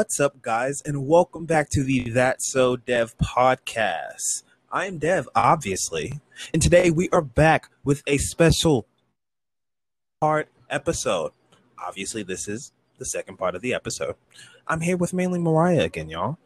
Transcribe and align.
What's 0.00 0.18
up, 0.18 0.40
guys, 0.40 0.80
and 0.86 1.06
welcome 1.06 1.44
back 1.44 1.68
to 1.72 1.82
the 1.82 2.08
That 2.08 2.40
So 2.40 2.74
Dev 2.74 3.14
podcast. 3.18 4.44
I'm 4.72 4.96
Dev, 4.96 5.28
obviously, 5.34 6.20
and 6.54 6.62
today 6.62 6.90
we 6.90 7.10
are 7.10 7.20
back 7.20 7.68
with 7.84 8.02
a 8.06 8.16
special 8.16 8.86
part 10.18 10.48
episode. 10.70 11.32
Obviously, 11.78 12.22
this 12.22 12.48
is 12.48 12.72
the 12.96 13.04
second 13.04 13.36
part 13.36 13.54
of 13.54 13.60
the 13.60 13.74
episode. 13.74 14.14
I'm 14.66 14.80
here 14.80 14.96
with 14.96 15.12
mainly 15.12 15.38
Mariah 15.38 15.82
again, 15.82 16.08
y'all. 16.08 16.38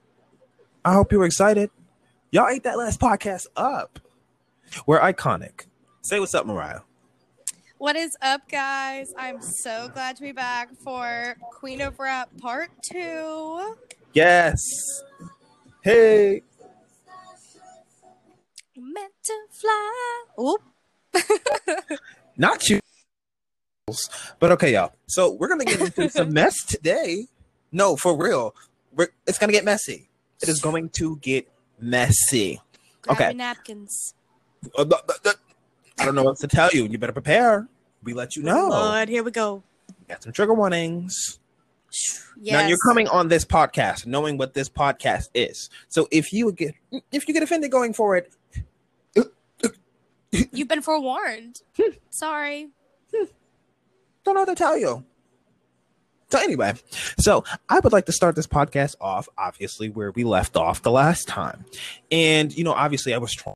I 0.85 0.95
hope 0.95 1.13
you 1.13 1.21
were 1.21 1.25
excited. 1.25 1.71
Y'all 2.33 2.49
ate 2.49 2.65
that 2.65 2.77
last 2.77 2.99
podcast 2.99 3.47
up. 3.57 4.01
We're 4.85 4.99
iconic. 4.99 5.67
Say 6.03 6.19
what's 6.19 6.35
up, 6.35 6.45
Mariah. 6.45 6.81
What 7.85 7.97
is 7.97 8.17
up, 8.23 8.49
guys? 8.49 9.13
I'm 9.15 9.43
so 9.43 9.91
glad 9.93 10.17
to 10.17 10.23
be 10.23 10.33
back 10.33 10.71
for 10.83 11.37
Queen 11.53 11.83
of 11.83 11.99
Rap 11.99 12.31
Part 12.41 12.71
2. 12.91 13.77
Yes. 14.15 14.59
Hey. 15.83 16.41
Meant 18.75 19.13
to 19.25 19.35
fly. 19.51 20.25
Oop. 20.41 20.63
Not 22.39 22.71
you. 22.71 22.81
But 24.39 24.53
okay, 24.53 24.73
y'all. 24.73 24.95
So 25.07 25.33
we're 25.33 25.49
gonna 25.49 25.67
get 25.67 25.83
into 25.83 26.09
some 26.09 26.33
mess 26.33 26.55
today. 26.65 27.27
No, 27.71 27.97
for 27.97 28.17
real. 28.17 28.55
We're, 28.97 29.09
it's 29.27 29.37
gonna 29.37 29.53
get 29.53 29.67
messy. 29.67 30.09
It 30.43 30.49
is 30.49 30.59
going 30.63 30.89
to 30.95 31.19
get 31.19 31.47
messy. 31.79 32.63
Grab 33.03 33.21
Okay. 33.21 33.35
napkins. 33.35 34.15
Uh, 34.75 34.87
I 35.99 36.07
don't 36.07 36.15
know 36.15 36.25
what 36.25 36.39
to 36.39 36.49
tell 36.49 36.71
you. 36.73 36.87
You 36.87 36.97
better 36.97 37.13
prepare. 37.13 37.69
We 38.05 38.13
let 38.13 38.37
you 38.37 38.43
know. 38.43 38.69
Lord, 38.69 39.09
here 39.09 39.23
we 39.23 39.31
go. 39.31 39.63
Got 40.09 40.23
some 40.23 40.33
trigger 40.33 40.55
warnings. 40.55 41.39
Yes. 42.41 42.53
Now 42.53 42.67
you're 42.69 42.79
coming 42.79 43.09
on 43.09 43.29
this 43.29 43.45
podcast 43.45 44.05
knowing 44.07 44.37
what 44.37 44.55
this 44.55 44.69
podcast 44.69 45.29
is. 45.33 45.71
So 45.89 46.09
if 46.11 46.33
you 46.33 46.51
get 46.53 46.75
if 47.13 47.29
you 47.29 47.35
get 47.35 47.43
offended 47.43 47.71
going 47.71 47.93
for 47.93 48.17
it, 48.17 48.33
You've 50.53 50.69
been 50.69 50.83
forewarned. 50.83 51.63
Sorry. 52.11 52.71
don't 53.13 54.35
know 54.35 54.41
what 54.41 54.47
to 54.47 54.55
tell 54.55 54.77
you. 54.77 55.05
So 56.31 56.39
anyway, 56.41 56.75
so 57.19 57.45
I 57.69 57.79
would 57.79 57.93
like 57.93 58.07
to 58.07 58.13
start 58.13 58.35
this 58.35 58.47
podcast 58.47 58.97
off, 59.01 59.29
obviously, 59.39 59.89
where 59.89 60.11
we 60.11 60.25
left 60.25 60.57
off 60.57 60.83
the 60.83 60.91
last 60.91 61.29
time. 61.29 61.65
And, 62.11 62.57
you 62.57 62.65
know, 62.65 62.73
obviously 62.73 63.15
I 63.15 63.19
was 63.19 63.33
trying 63.33 63.55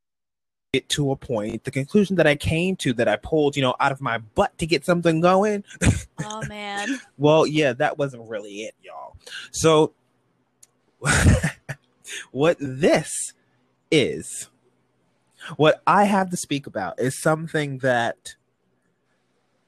get 0.74 0.88
to 0.90 1.10
a 1.10 1.16
point, 1.16 1.64
the 1.64 1.70
conclusion 1.70 2.16
that 2.16 2.26
I 2.26 2.36
came 2.36 2.76
to 2.76 2.92
that 2.94 3.08
I 3.08 3.16
pulled, 3.16 3.56
you 3.56 3.62
know, 3.62 3.74
out 3.80 3.90
of 3.90 4.02
my 4.02 4.18
butt 4.18 4.56
to 4.58 4.66
get 4.66 4.84
something 4.84 5.20
going. 5.20 5.64
Oh, 6.30 6.44
man. 6.46 7.00
Well, 7.16 7.46
yeah, 7.46 7.72
that 7.74 7.96
wasn't 7.96 8.28
really 8.28 8.62
it, 8.62 8.74
y'all. 8.82 9.16
So 9.52 9.92
what 12.32 12.56
this 12.60 13.32
is, 13.90 14.48
what 15.56 15.80
I 15.86 16.04
have 16.04 16.30
to 16.30 16.36
speak 16.36 16.66
about 16.66 16.98
is 16.98 17.22
something 17.22 17.78
that 17.78 18.34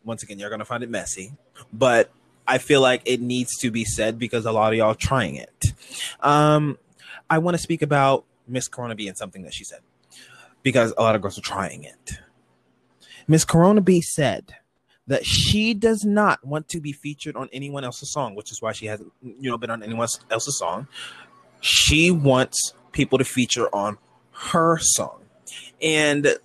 once 0.04 0.24
again, 0.24 0.38
you're 0.40 0.50
going 0.50 0.58
to 0.58 0.64
find 0.64 0.82
it 0.82 0.90
messy, 0.90 1.32
but 1.72 2.10
I 2.48 2.58
feel 2.58 2.80
like 2.80 3.02
it 3.04 3.20
needs 3.20 3.56
to 3.58 3.70
be 3.70 3.84
said 3.84 4.18
because 4.18 4.44
a 4.44 4.52
lot 4.52 4.72
of 4.72 4.76
y'all 4.76 4.88
are 4.88 4.94
trying 4.94 5.36
it. 5.36 5.72
Um, 6.20 6.78
I 7.30 7.38
want 7.38 7.56
to 7.56 7.62
speak 7.62 7.80
about 7.80 8.24
Miss 8.48 8.66
Corona 8.66 8.96
being 8.96 9.14
something 9.14 9.42
that 9.42 9.54
she 9.54 9.62
said 9.64 9.80
because 10.62 10.92
a 10.96 11.02
lot 11.02 11.14
of 11.14 11.22
girls 11.22 11.38
are 11.38 11.42
trying 11.42 11.84
it. 11.84 12.18
Miss 13.26 13.44
Corona 13.44 13.80
B 13.80 14.00
said 14.00 14.54
that 15.06 15.24
she 15.24 15.74
does 15.74 16.04
not 16.04 16.44
want 16.44 16.68
to 16.68 16.80
be 16.80 16.92
featured 16.92 17.36
on 17.36 17.48
anyone 17.52 17.84
else's 17.84 18.12
song, 18.12 18.34
which 18.34 18.50
is 18.50 18.60
why 18.62 18.72
she 18.72 18.86
hasn't, 18.86 19.12
you 19.22 19.50
know, 19.50 19.58
been 19.58 19.70
on 19.70 19.82
anyone 19.82 20.08
else's 20.30 20.58
song. 20.58 20.86
She 21.60 22.10
wants 22.10 22.74
people 22.92 23.18
to 23.18 23.24
feature 23.24 23.68
on 23.74 23.98
her 24.32 24.78
song, 24.80 25.20
and 25.82 26.36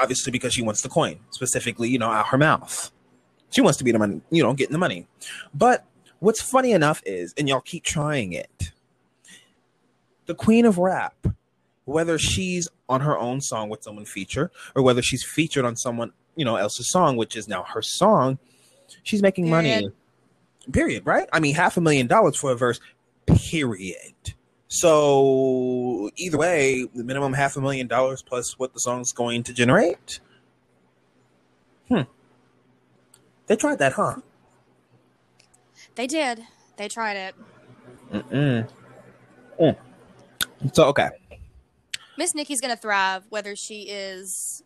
obviously 0.00 0.30
because 0.30 0.52
she 0.52 0.62
wants 0.62 0.82
the 0.82 0.88
coin, 0.88 1.20
specifically, 1.30 1.88
you 1.88 1.98
know, 1.98 2.10
out 2.10 2.26
her 2.26 2.38
mouth. 2.38 2.90
She 3.50 3.60
wants 3.60 3.78
to 3.78 3.84
be 3.84 3.92
the 3.92 3.98
money, 3.98 4.20
you 4.30 4.42
know, 4.42 4.52
getting 4.52 4.72
the 4.72 4.78
money. 4.78 5.06
But 5.54 5.86
what's 6.18 6.42
funny 6.42 6.72
enough 6.72 7.02
is, 7.06 7.32
and 7.38 7.48
y'all 7.48 7.60
keep 7.60 7.84
trying 7.84 8.32
it, 8.32 8.72
the 10.26 10.34
queen 10.34 10.66
of 10.66 10.76
rap, 10.76 11.14
whether 11.88 12.18
she's 12.18 12.68
on 12.88 13.00
her 13.00 13.18
own 13.18 13.40
song 13.40 13.70
with 13.70 13.82
someone 13.82 14.04
feature, 14.04 14.50
or 14.76 14.82
whether 14.82 15.00
she's 15.00 15.24
featured 15.24 15.64
on 15.64 15.74
someone, 15.74 16.12
you 16.36 16.44
know, 16.44 16.56
else's 16.56 16.90
song, 16.90 17.16
which 17.16 17.34
is 17.34 17.48
now 17.48 17.62
her 17.62 17.80
song, 17.80 18.38
she's 19.02 19.22
making 19.22 19.48
money. 19.48 19.70
Period. 19.70 19.92
Period, 20.70 21.06
right? 21.06 21.28
I 21.32 21.40
mean, 21.40 21.54
half 21.54 21.78
a 21.78 21.80
million 21.80 22.06
dollars 22.06 22.36
for 22.36 22.52
a 22.52 22.54
verse, 22.54 22.78
period. 23.26 24.34
So 24.68 26.10
either 26.16 26.36
way, 26.36 26.86
the 26.94 27.04
minimum 27.04 27.32
half 27.32 27.56
a 27.56 27.60
million 27.62 27.86
dollars 27.86 28.20
plus 28.20 28.58
what 28.58 28.74
the 28.74 28.80
song's 28.80 29.12
going 29.12 29.42
to 29.44 29.54
generate. 29.54 30.20
Hmm. 31.88 32.02
They 33.46 33.56
tried 33.56 33.78
that, 33.78 33.94
huh? 33.94 34.16
They 35.94 36.06
did. 36.06 36.42
They 36.76 36.88
tried 36.88 37.16
it. 37.16 37.34
Mm-mm. 38.12 38.68
Mm. 39.58 39.76
So 40.74 40.84
okay, 40.88 41.08
Miss 42.18 42.34
Nicki's 42.34 42.60
going 42.60 42.74
to 42.74 42.80
thrive 42.80 43.22
whether 43.28 43.54
she 43.54 43.82
is 43.82 44.64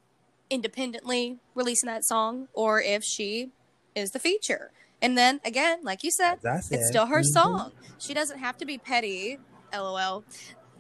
independently 0.49 1.37
releasing 1.55 1.87
that 1.87 2.03
song 2.03 2.49
or 2.55 2.81
if 2.81 3.05
she 3.05 3.51
is 3.95 4.13
the 4.13 4.19
feature. 4.19 4.71
And 5.03 5.19
then 5.19 5.39
again, 5.45 5.81
like 5.83 6.03
you 6.03 6.11
said, 6.11 6.37
as 6.37 6.47
I 6.47 6.61
said, 6.61 6.79
It's 6.79 6.89
still 6.89 7.05
her 7.05 7.21
mhm. 7.21 7.27
song. 7.27 7.73
She 7.99 8.15
doesn't 8.15 8.39
have 8.39 8.57
to 8.57 8.65
be 8.65 8.79
petty. 8.79 9.39
LOL. 9.71 10.25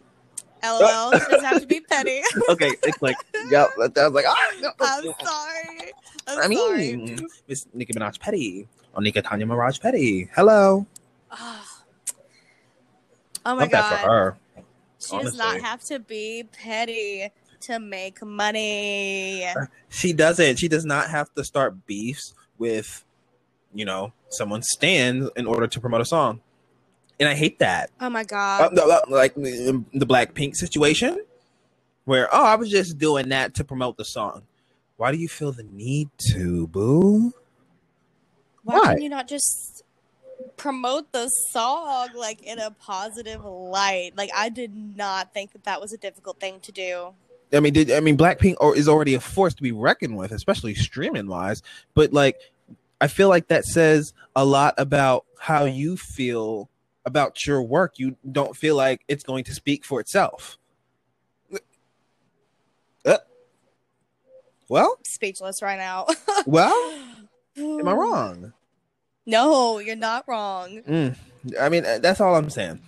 LOL. 0.65 1.12
she 1.12 1.19
doesn't 1.19 1.44
have 1.44 1.60
to 1.60 1.66
be 1.66 1.81
petty. 1.81 2.22
okay, 2.49 2.71
it's 2.83 3.03
like, 3.03 3.16
yeah, 3.50 3.66
I 3.77 3.89
was 3.89 4.12
like, 4.15 4.25
ah, 4.27 4.53
no, 4.62 4.71
I'm 4.81 5.04
no. 5.04 5.15
sorry. 5.22 5.93
I'm 6.27 6.39
I 6.39 6.49
mean, 6.49 7.19
Miss 7.49 7.66
Nicki 7.75 7.93
Minaj 7.93 8.19
Petty, 8.19 8.66
or 8.94 9.03
Nika 9.03 9.21
Tanya 9.21 9.44
Maraj 9.44 9.78
Petty. 9.78 10.31
Hello, 10.34 10.87
Ah. 11.31 11.69
Oh 13.44 13.56
my 13.56 13.62
love 13.62 13.71
that 13.72 14.03
for 14.04 14.31
god. 14.31 14.39
She 15.02 15.18
does 15.18 15.36
not 15.36 15.60
have 15.60 15.82
to 15.84 15.98
be 15.98 16.44
petty 16.44 17.30
to 17.62 17.78
make 17.78 18.22
money. 18.22 19.46
She 19.88 20.12
doesn't. 20.12 20.58
She 20.58 20.68
does 20.68 20.84
not 20.84 21.10
have 21.10 21.32
to 21.34 21.44
start 21.44 21.86
beefs 21.86 22.34
with, 22.58 23.04
you 23.74 23.84
know, 23.84 24.12
someone's 24.28 24.68
stands 24.70 25.28
in 25.36 25.46
order 25.46 25.66
to 25.66 25.80
promote 25.80 26.00
a 26.00 26.04
song. 26.04 26.41
And 27.20 27.28
I 27.28 27.34
hate 27.34 27.58
that. 27.60 27.91
Oh 28.00 28.10
my 28.10 28.24
god. 28.24 28.76
uh, 28.76 29.00
like 29.08 29.34
the 29.34 29.84
Blackpink 29.94 30.56
situation, 30.56 31.18
where 32.04 32.28
oh, 32.32 32.44
I 32.44 32.56
was 32.56 32.70
just 32.70 32.98
doing 32.98 33.28
that 33.28 33.54
to 33.54 33.64
promote 33.64 33.96
the 33.96 34.04
song. 34.04 34.42
Why 34.96 35.12
do 35.12 35.18
you 35.18 35.28
feel 35.28 35.52
the 35.52 35.64
need 35.64 36.10
to, 36.32 36.66
boo? 36.68 37.32
Why, 38.64 38.78
why? 38.78 38.94
can 38.94 39.02
you 39.02 39.08
not 39.08 39.28
just 39.28 39.82
promote 40.56 41.12
the 41.12 41.28
song 41.50 42.10
like 42.14 42.42
in 42.42 42.58
a 42.58 42.70
positive 42.70 43.44
light? 43.44 44.12
Like 44.16 44.30
I 44.34 44.48
did 44.48 44.97
not 44.97 45.32
think 45.34 45.53
that 45.53 45.64
that 45.64 45.80
was 45.80 45.92
a 45.92 45.98
difficult 45.98 46.41
thing 46.41 46.60
to 46.60 46.72
do. 46.72 47.14
I 47.53 47.60
mean, 47.60 47.72
did 47.72 47.91
I 47.91 48.00
mean 48.00 48.16
Blackpink 48.16 48.56
or 48.60 48.76
is 48.76 48.88
already 48.88 49.14
a 49.14 49.20
force 49.20 49.54
to 49.54 49.62
be 49.62 49.72
reckoned 49.72 50.16
with, 50.16 50.32
especially 50.32 50.75
streaming 50.75 51.26
wise. 51.26 51.62
But 51.94 52.12
like, 52.12 52.36
I 53.00 53.08
feel 53.08 53.28
like 53.28 53.48
that 53.48 53.64
says 53.64 54.14
a 54.34 54.44
lot 54.44 54.75
about 54.78 55.26
how 55.38 55.64
you 55.64 55.97
feel 55.97 56.71
about 57.04 57.47
your 57.47 57.62
work. 57.62 57.98
You 57.98 58.16
don't 58.30 58.56
feel 58.56 58.77
like 58.77 59.03
it's 59.09 59.24
going 59.24 59.44
to 59.44 59.54
speak 59.54 59.84
for 59.84 60.00
itself. 60.00 60.59
Uh, 63.04 63.18
well, 64.68 64.98
Speechless 65.04 65.60
right 65.60 65.78
now. 65.78 66.06
well, 66.47 66.98
am 67.56 67.89
I 67.89 67.92
wrong? 67.92 68.53
No, 69.27 69.78
you're 69.78 69.97
not 69.97 70.24
wrong. 70.27 70.83
Mm, 70.83 71.16
I 71.60 71.69
mean, 71.69 71.84
uh, 71.84 71.98
that's 71.98 72.21
all 72.21 72.34
I'm 72.34 72.51
saying. 72.51 72.80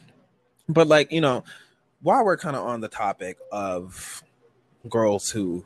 But 0.68 0.88
like, 0.88 1.12
you 1.12 1.20
know, 1.20 1.44
while 2.02 2.24
we're 2.24 2.36
kind 2.36 2.56
of 2.56 2.66
on 2.66 2.80
the 2.80 2.88
topic 2.88 3.38
of 3.52 4.22
girls 4.88 5.28
who 5.28 5.64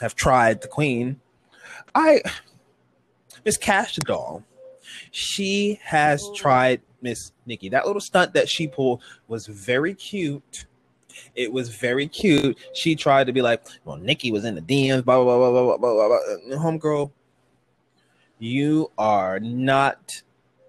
have 0.00 0.14
tried 0.14 0.62
the 0.62 0.68
queen, 0.68 1.20
I 1.94 2.22
Miss 3.44 3.56
Kash 3.56 3.96
Doll, 3.96 4.44
she 5.10 5.80
has 5.84 6.22
Ooh. 6.22 6.34
tried 6.34 6.80
Miss 7.02 7.32
Nicki. 7.46 7.68
That 7.68 7.86
little 7.86 8.00
stunt 8.00 8.34
that 8.34 8.48
she 8.48 8.66
pulled 8.66 9.02
was 9.28 9.46
very 9.46 9.94
cute. 9.94 10.66
It 11.34 11.52
was 11.52 11.68
very 11.68 12.08
cute. 12.08 12.58
She 12.74 12.94
tried 12.94 13.26
to 13.26 13.32
be 13.32 13.42
like, 13.42 13.62
well, 13.84 13.96
Nicki 13.96 14.32
was 14.32 14.44
in 14.44 14.54
the 14.54 14.62
DMs, 14.62 15.04
blah 15.04 15.22
blah 15.22 15.36
blah 15.36 15.50
blah 15.50 15.76
blah 15.76 15.76
blah 15.76 16.08
blah. 16.08 16.18
blah. 16.48 16.56
Homegirl, 16.56 17.10
you 18.42 18.90
are 18.98 19.38
not 19.38 20.10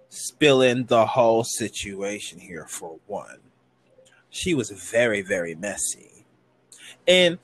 spilling 0.08 0.84
the 0.84 1.04
whole 1.04 1.42
situation 1.42 2.38
here 2.38 2.66
for 2.68 3.00
one. 3.08 3.38
She 4.30 4.54
was 4.54 4.70
very, 4.70 5.22
very 5.22 5.56
messy. 5.56 6.24
And 7.08 7.36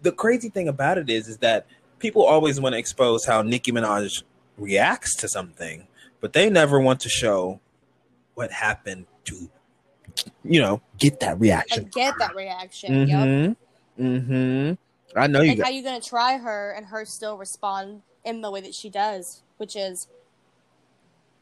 the 0.00 0.12
crazy 0.12 0.48
thing 0.48 0.68
about 0.68 0.96
it 0.98 1.10
is, 1.10 1.26
is 1.26 1.38
that 1.38 1.66
people 1.98 2.24
always 2.24 2.60
want 2.60 2.74
to 2.74 2.78
expose 2.78 3.24
how 3.24 3.42
Nicki 3.42 3.72
Minaj 3.72 4.22
reacts 4.56 5.16
to 5.16 5.28
something, 5.28 5.88
but 6.20 6.32
they 6.32 6.48
never 6.48 6.78
want 6.78 7.00
to 7.00 7.08
show 7.08 7.58
what 8.34 8.52
happened 8.52 9.06
to, 9.24 9.50
you 10.44 10.62
know, 10.62 10.80
get 10.98 11.18
that 11.18 11.40
reaction. 11.40 11.82
And 11.82 11.92
get 11.92 12.14
that 12.20 12.36
reaction. 12.36 13.08
Mm-hmm. 13.08 14.04
Mm-hmm. 14.04 15.18
I 15.18 15.26
know 15.26 15.40
you 15.40 15.56
got 15.56 15.66
how 15.66 15.72
you 15.72 15.82
gonna 15.82 16.00
try 16.00 16.36
her 16.38 16.74
and 16.76 16.86
her 16.86 17.04
still 17.04 17.36
respond 17.36 18.02
in 18.24 18.40
the 18.40 18.50
way 18.50 18.60
that 18.60 18.74
she 18.74 18.88
does, 18.90 19.42
which 19.58 19.76
is 19.76 20.08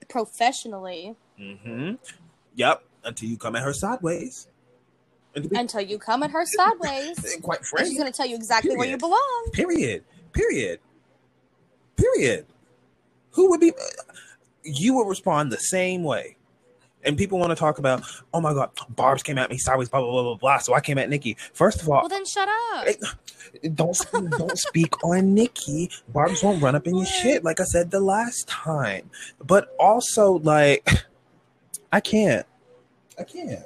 professionally 0.08 1.16
Mm-hmm. 1.40 1.94
Yep. 2.54 2.82
Until 3.04 3.28
you 3.28 3.36
come 3.36 3.56
at 3.56 3.62
her 3.62 3.72
sideways. 3.72 4.46
Until 5.34 5.80
you 5.80 5.98
come 5.98 6.22
at 6.22 6.30
her 6.30 6.44
sideways. 6.44 7.38
quite 7.42 7.64
frankly, 7.64 7.90
she's 7.90 7.98
gonna 7.98 8.12
tell 8.12 8.26
you 8.26 8.36
exactly 8.36 8.76
where 8.76 8.88
you 8.88 8.96
belong. 8.98 9.48
period. 9.52 10.04
Period. 10.32 10.80
Period. 11.96 12.46
Who 13.32 13.50
would 13.50 13.60
be? 13.60 13.72
You 14.62 14.94
would 14.94 15.08
respond 15.08 15.50
the 15.50 15.58
same 15.58 16.04
way. 16.04 16.36
And 17.04 17.18
people 17.18 17.38
want 17.38 17.50
to 17.50 17.56
talk 17.56 17.78
about, 17.78 18.04
oh 18.32 18.40
my 18.40 18.54
God, 18.54 18.70
Barb's 18.90 19.22
came 19.22 19.38
at 19.38 19.50
me 19.50 19.58
sideways, 19.58 19.88
blah, 19.88 20.00
blah, 20.00 20.10
blah, 20.10 20.22
blah, 20.22 20.34
blah. 20.36 20.58
So 20.58 20.74
I 20.74 20.80
came 20.80 20.98
at 20.98 21.08
Nicki. 21.08 21.36
First 21.52 21.82
of 21.82 21.88
all, 21.88 22.00
Well 22.00 22.08
then 22.08 22.24
shut 22.24 22.48
up. 22.48 22.86
Don't 23.74 23.98
don't 24.30 24.58
speak 24.58 25.02
on 25.04 25.34
Nicki. 25.34 25.90
Barb's 26.08 26.42
won't 26.42 26.62
run 26.62 26.74
up 26.74 26.86
in 26.86 26.96
your 26.96 27.06
shit, 27.06 27.44
like 27.44 27.60
I 27.60 27.64
said 27.64 27.90
the 27.90 28.00
last 28.00 28.48
time. 28.48 29.10
But 29.44 29.74
also, 29.78 30.38
like, 30.38 30.88
I 31.92 32.00
can't. 32.00 32.46
I 33.18 33.24
can't. 33.24 33.62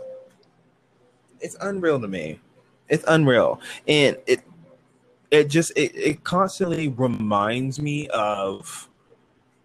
It's 1.41 1.57
unreal 1.61 2.01
to 2.01 2.09
me. 2.09 2.41
It's 2.89 3.05
unreal, 3.07 3.61
and 3.87 4.17
it 4.27 4.41
it 5.31 5.49
just 5.49 5.73
it, 5.77 5.93
it 5.95 6.25
constantly 6.25 6.89
reminds 6.89 7.81
me 7.81 8.09
of 8.09 8.89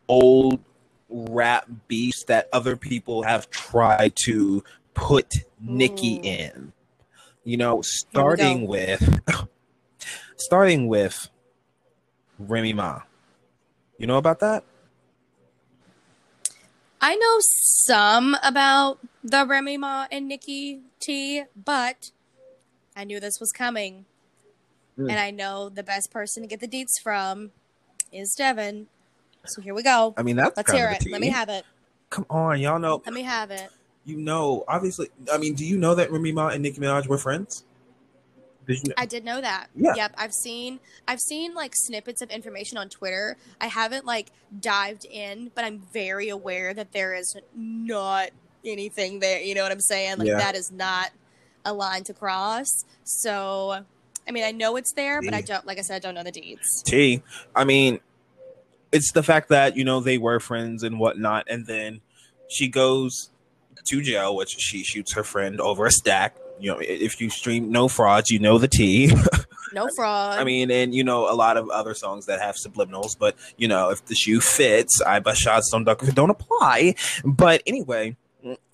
old 0.07 0.59
rap 1.12 1.68
beefs 1.88 2.24
that 2.25 2.48
other 2.54 2.75
people 2.75 3.24
have 3.24 3.50
tried 3.50 4.13
to 4.25 4.63
put 4.94 5.34
Nicki 5.60 6.19
Mm. 6.19 6.25
in. 6.25 6.74
You 7.44 7.58
know, 7.58 7.81
starting 7.81 8.68
with 8.68 9.19
starting 10.38 10.88
with 10.88 11.30
Remy 12.40 12.74
Ma. 12.74 13.02
You 13.98 14.08
know 14.08 14.18
about 14.18 14.40
that? 14.40 14.63
I 17.00 17.16
know 17.16 17.38
some 17.40 18.38
about 18.44 19.00
the 19.24 19.46
Remy 19.46 19.78
Ma 19.78 20.08
and 20.12 20.28
Nicki 20.28 20.81
T, 21.00 21.44
but 21.56 22.12
I 22.96 23.04
knew 23.04 23.19
this 23.19 23.40
was 23.40 23.52
coming. 23.52 24.06
Mm. 25.00 25.10
And 25.10 25.19
I 25.19 25.31
know 25.31 25.69
the 25.69 25.84
best 25.84 26.12
person 26.12 26.44
to 26.44 26.48
get 26.48 26.60
the 26.60 26.68
deets 26.68 27.02
from 27.02 27.52
is 28.12 28.36
Devin. 28.38 28.88
So 29.45 29.61
here 29.61 29.73
we 29.73 29.83
go. 29.83 30.13
I 30.17 30.23
mean, 30.23 30.35
that's 30.35 30.55
Let's 30.55 30.71
hear 30.71 30.89
it. 30.89 31.05
Let 31.09 31.21
me 31.21 31.29
have 31.29 31.49
it. 31.49 31.65
Come 32.09 32.25
on, 32.29 32.59
y'all 32.59 32.79
know. 32.79 33.01
Let 33.05 33.13
me 33.13 33.23
have 33.23 33.51
it. 33.51 33.69
You 34.05 34.17
know, 34.17 34.63
obviously. 34.67 35.09
I 35.31 35.38
mean, 35.38 35.55
do 35.55 35.65
you 35.65 35.77
know 35.77 35.95
that 35.95 36.11
Remy 36.11 36.31
Ma 36.31 36.49
and 36.49 36.61
Nicki 36.63 36.79
Minaj 36.79 37.07
were 37.07 37.17
friends? 37.17 37.63
Did 38.67 38.83
you 38.83 38.89
know? 38.89 38.95
I 38.97 39.05
did 39.05 39.25
know 39.25 39.41
that. 39.41 39.67
Yeah. 39.75 39.95
Yep. 39.95 40.13
I've 40.17 40.33
seen 40.33 40.79
I've 41.07 41.19
seen 41.19 41.53
like 41.53 41.73
snippets 41.75 42.21
of 42.21 42.29
information 42.29 42.77
on 42.77 42.89
Twitter. 42.89 43.38
I 43.59 43.67
haven't 43.67 44.05
like 44.05 44.31
dived 44.59 45.05
in, 45.05 45.51
but 45.55 45.65
I'm 45.65 45.79
very 45.93 46.29
aware 46.29 46.73
that 46.73 46.91
there 46.91 47.13
is 47.13 47.35
not 47.55 48.29
anything 48.63 49.19
there. 49.19 49.41
You 49.41 49.55
know 49.55 49.63
what 49.63 49.71
I'm 49.71 49.79
saying? 49.81 50.17
Like 50.19 50.27
Yeah. 50.27 50.38
that 50.38 50.55
is 50.55 50.71
not 50.71 51.11
a 51.65 51.73
line 51.73 52.03
to 52.05 52.13
cross. 52.13 52.67
So 53.03 53.83
I 54.27 54.31
mean 54.31 54.43
I 54.43 54.51
know 54.51 54.75
it's 54.75 54.93
there, 54.93 55.21
but 55.21 55.33
I 55.33 55.41
don't 55.41 55.65
like 55.65 55.79
I 55.79 55.81
said, 55.81 55.95
I 55.95 55.99
don't 55.99 56.15
know 56.15 56.23
the 56.23 56.31
deeds. 56.31 56.83
T. 56.83 57.23
I 57.55 57.63
mean, 57.63 57.99
it's 58.91 59.11
the 59.13 59.23
fact 59.23 59.49
that 59.49 59.75
you 59.75 59.83
know 59.83 59.99
they 59.99 60.17
were 60.17 60.39
friends 60.39 60.83
and 60.83 60.99
whatnot, 60.99 61.47
and 61.49 61.65
then 61.65 62.01
she 62.49 62.67
goes 62.67 63.29
to 63.85 64.01
jail, 64.01 64.35
which 64.35 64.55
she 64.59 64.83
shoots 64.83 65.13
her 65.13 65.23
friend 65.23 65.59
over 65.59 65.85
a 65.85 65.91
stack. 65.91 66.35
You 66.59 66.73
know, 66.73 66.79
if 66.79 67.19
you 67.19 67.29
stream 67.29 67.71
No 67.71 67.88
Frauds, 67.88 68.29
you 68.29 68.39
know 68.39 68.57
the 68.57 68.67
T. 68.67 69.11
No 69.73 69.88
fraud. 69.95 70.38
I 70.38 70.43
mean, 70.43 70.69
and 70.69 70.93
you 70.93 71.03
know 71.03 71.31
a 71.31 71.35
lot 71.35 71.57
of 71.57 71.69
other 71.69 71.93
songs 71.93 72.25
that 72.25 72.41
have 72.41 72.55
subliminals, 72.55 73.17
but 73.17 73.35
you 73.57 73.67
know 73.67 73.89
if 73.89 74.05
the 74.05 74.15
shoe 74.15 74.41
fits, 74.41 75.01
I 75.01 75.19
bust 75.19 75.41
shots 75.41 75.69
don't 75.71 75.83
duck 75.83 76.05
don't 76.13 76.29
apply. 76.29 76.95
But 77.23 77.63
anyway, 77.65 78.17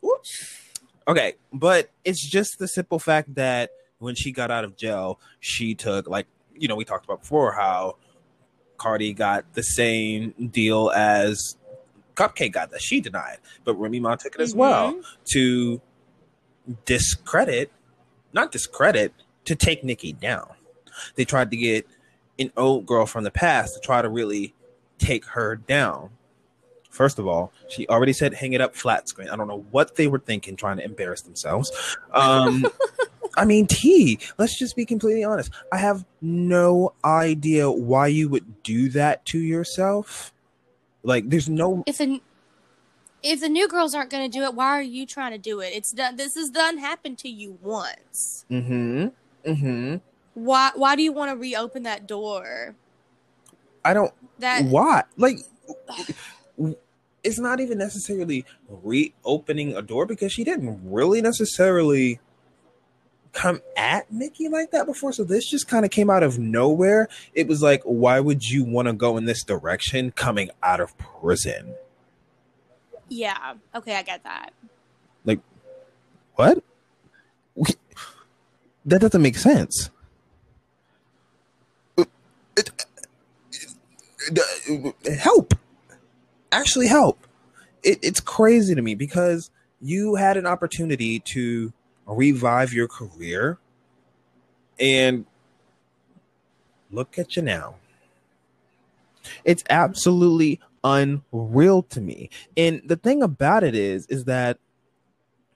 whoops. 0.01 0.61
okay, 1.07 1.35
but 1.53 1.91
it's 2.03 2.27
just 2.27 2.59
the 2.59 2.67
simple 2.67 2.99
fact 2.99 3.35
that 3.35 3.71
when 3.99 4.15
she 4.15 4.31
got 4.31 4.51
out 4.51 4.63
of 4.63 4.75
jail, 4.75 5.19
she 5.39 5.75
took 5.75 6.07
like 6.07 6.27
you 6.55 6.67
know 6.67 6.75
we 6.75 6.85
talked 6.85 7.05
about 7.05 7.21
before 7.21 7.53
how 7.53 7.97
Cardi 8.77 9.13
got 9.13 9.53
the 9.53 9.63
same 9.63 10.31
deal 10.51 10.89
as 10.91 11.57
Cupcake 12.15 12.51
got 12.51 12.71
that 12.71 12.81
she 12.81 12.99
denied, 13.01 13.37
but 13.63 13.75
Remy 13.75 13.99
Ma 13.99 14.15
took 14.15 14.35
it 14.35 14.41
as 14.41 14.55
well 14.55 14.93
Mhm. 14.93 15.03
to 15.33 15.81
discredit, 16.85 17.71
not 18.33 18.51
discredit, 18.51 19.13
to 19.45 19.55
take 19.55 19.83
Nicki 19.83 20.13
down. 20.13 20.49
They 21.15 21.25
tried 21.25 21.51
to 21.51 21.57
get 21.57 21.87
an 22.39 22.51
old 22.57 22.85
girl 22.85 23.05
from 23.05 23.23
the 23.23 23.31
past 23.31 23.73
to 23.75 23.79
try 23.79 24.01
to 24.01 24.09
really 24.09 24.53
take 24.97 25.25
her 25.25 25.55
down. 25.55 26.09
First 26.89 27.19
of 27.19 27.27
all, 27.27 27.53
she 27.69 27.87
already 27.87 28.13
said 28.13 28.33
hang 28.33 28.53
it 28.53 28.61
up 28.61 28.75
flat 28.75 29.07
screen. 29.07 29.29
I 29.29 29.35
don't 29.35 29.47
know 29.47 29.65
what 29.71 29.95
they 29.95 30.07
were 30.07 30.19
thinking 30.19 30.55
trying 30.55 30.77
to 30.77 30.83
embarrass 30.83 31.21
themselves. 31.21 31.71
Um 32.11 32.65
I 33.37 33.45
mean, 33.45 33.67
T, 33.67 34.19
let's 34.37 34.57
just 34.57 34.75
be 34.75 34.83
completely 34.85 35.23
honest. 35.23 35.51
I 35.71 35.77
have 35.77 36.05
no 36.21 36.93
idea 37.05 37.69
why 37.69 38.07
you 38.07 38.27
would 38.29 38.63
do 38.63 38.89
that 38.89 39.25
to 39.25 39.39
yourself. 39.39 40.33
Like 41.03 41.29
there's 41.29 41.47
no 41.47 41.83
If 41.85 41.99
the 41.99 42.19
if 43.23 43.39
the 43.39 43.49
new 43.49 43.67
girls 43.67 43.93
aren't 43.95 44.09
going 44.09 44.29
to 44.29 44.37
do 44.37 44.43
it, 44.43 44.53
why 44.53 44.67
are 44.67 44.81
you 44.81 45.05
trying 45.05 45.31
to 45.31 45.37
do 45.37 45.59
it? 45.59 45.73
It's 45.73 45.91
done. 45.91 46.15
This 46.15 46.35
has 46.35 46.49
done 46.49 46.79
happened 46.79 47.17
to 47.19 47.29
you 47.29 47.57
once. 47.61 48.45
Mm 48.49 48.65
hmm. 48.65 49.49
Mm 49.49 49.59
hmm. 49.59 49.95
Why? 50.33 50.71
Why 50.75 50.95
do 50.95 51.03
you 51.03 51.13
want 51.13 51.31
to 51.31 51.37
reopen 51.37 51.83
that 51.83 52.07
door? 52.07 52.75
I 53.85 53.93
don't 53.93 54.13
That 54.39 54.65
why 54.65 55.03
like 55.15 55.37
it's 57.23 57.39
not 57.39 57.59
even 57.59 57.77
necessarily 57.77 58.45
reopening 58.67 59.75
a 59.75 59.81
door 59.81 60.05
because 60.05 60.33
she 60.33 60.43
didn't 60.43 60.79
really 60.83 61.21
necessarily 61.21 62.19
come 63.37 63.61
at 63.77 64.11
Nicki 64.11 64.49
like 64.49 64.71
that 64.71 64.87
before. 64.87 65.13
So 65.13 65.23
this 65.23 65.47
just 65.47 65.67
kind 65.67 65.85
of 65.85 65.91
came 65.91 66.09
out 66.09 66.23
of 66.23 66.39
nowhere. 66.39 67.07
It 67.35 67.47
was 67.47 67.61
like, 67.61 67.83
why 67.83 68.19
would 68.19 68.43
you 68.43 68.63
want 68.63 68.87
to 68.87 68.93
go 68.93 69.15
in 69.15 69.25
this 69.25 69.43
direction 69.43 70.11
coming 70.11 70.49
out 70.63 70.79
of 70.79 70.97
prison? 70.97 71.75
yeah. 73.09 73.53
Okay, 73.75 73.95
I 73.95 74.01
get 74.01 74.23
that. 74.23 74.51
Like, 75.23 75.39
what? 76.35 76.63
That 78.85 79.01
doesn't 79.01 79.21
make 79.21 79.37
sense. 79.37 79.89
Help. 85.19 85.53
Actually, 86.51 86.87
help. 86.87 87.19
It, 87.83 87.99
it's 88.01 88.19
crazy 88.19 88.75
to 88.75 88.81
me 88.81 88.95
because 88.95 89.51
you 89.79 90.15
had 90.15 90.37
an 90.37 90.45
opportunity 90.45 91.19
to 91.19 91.73
revive 92.07 92.73
your 92.73 92.87
career 92.87 93.57
and 94.79 95.25
look 96.91 97.19
at 97.19 97.35
you 97.35 97.41
now. 97.41 97.75
It's 99.43 99.63
absolutely 99.69 100.59
unreal 100.83 101.83
to 101.83 102.01
me. 102.01 102.29
And 102.55 102.81
the 102.85 102.95
thing 102.95 103.21
about 103.21 103.63
it 103.63 103.75
is, 103.75 104.07
is 104.07 104.25
that 104.25 104.57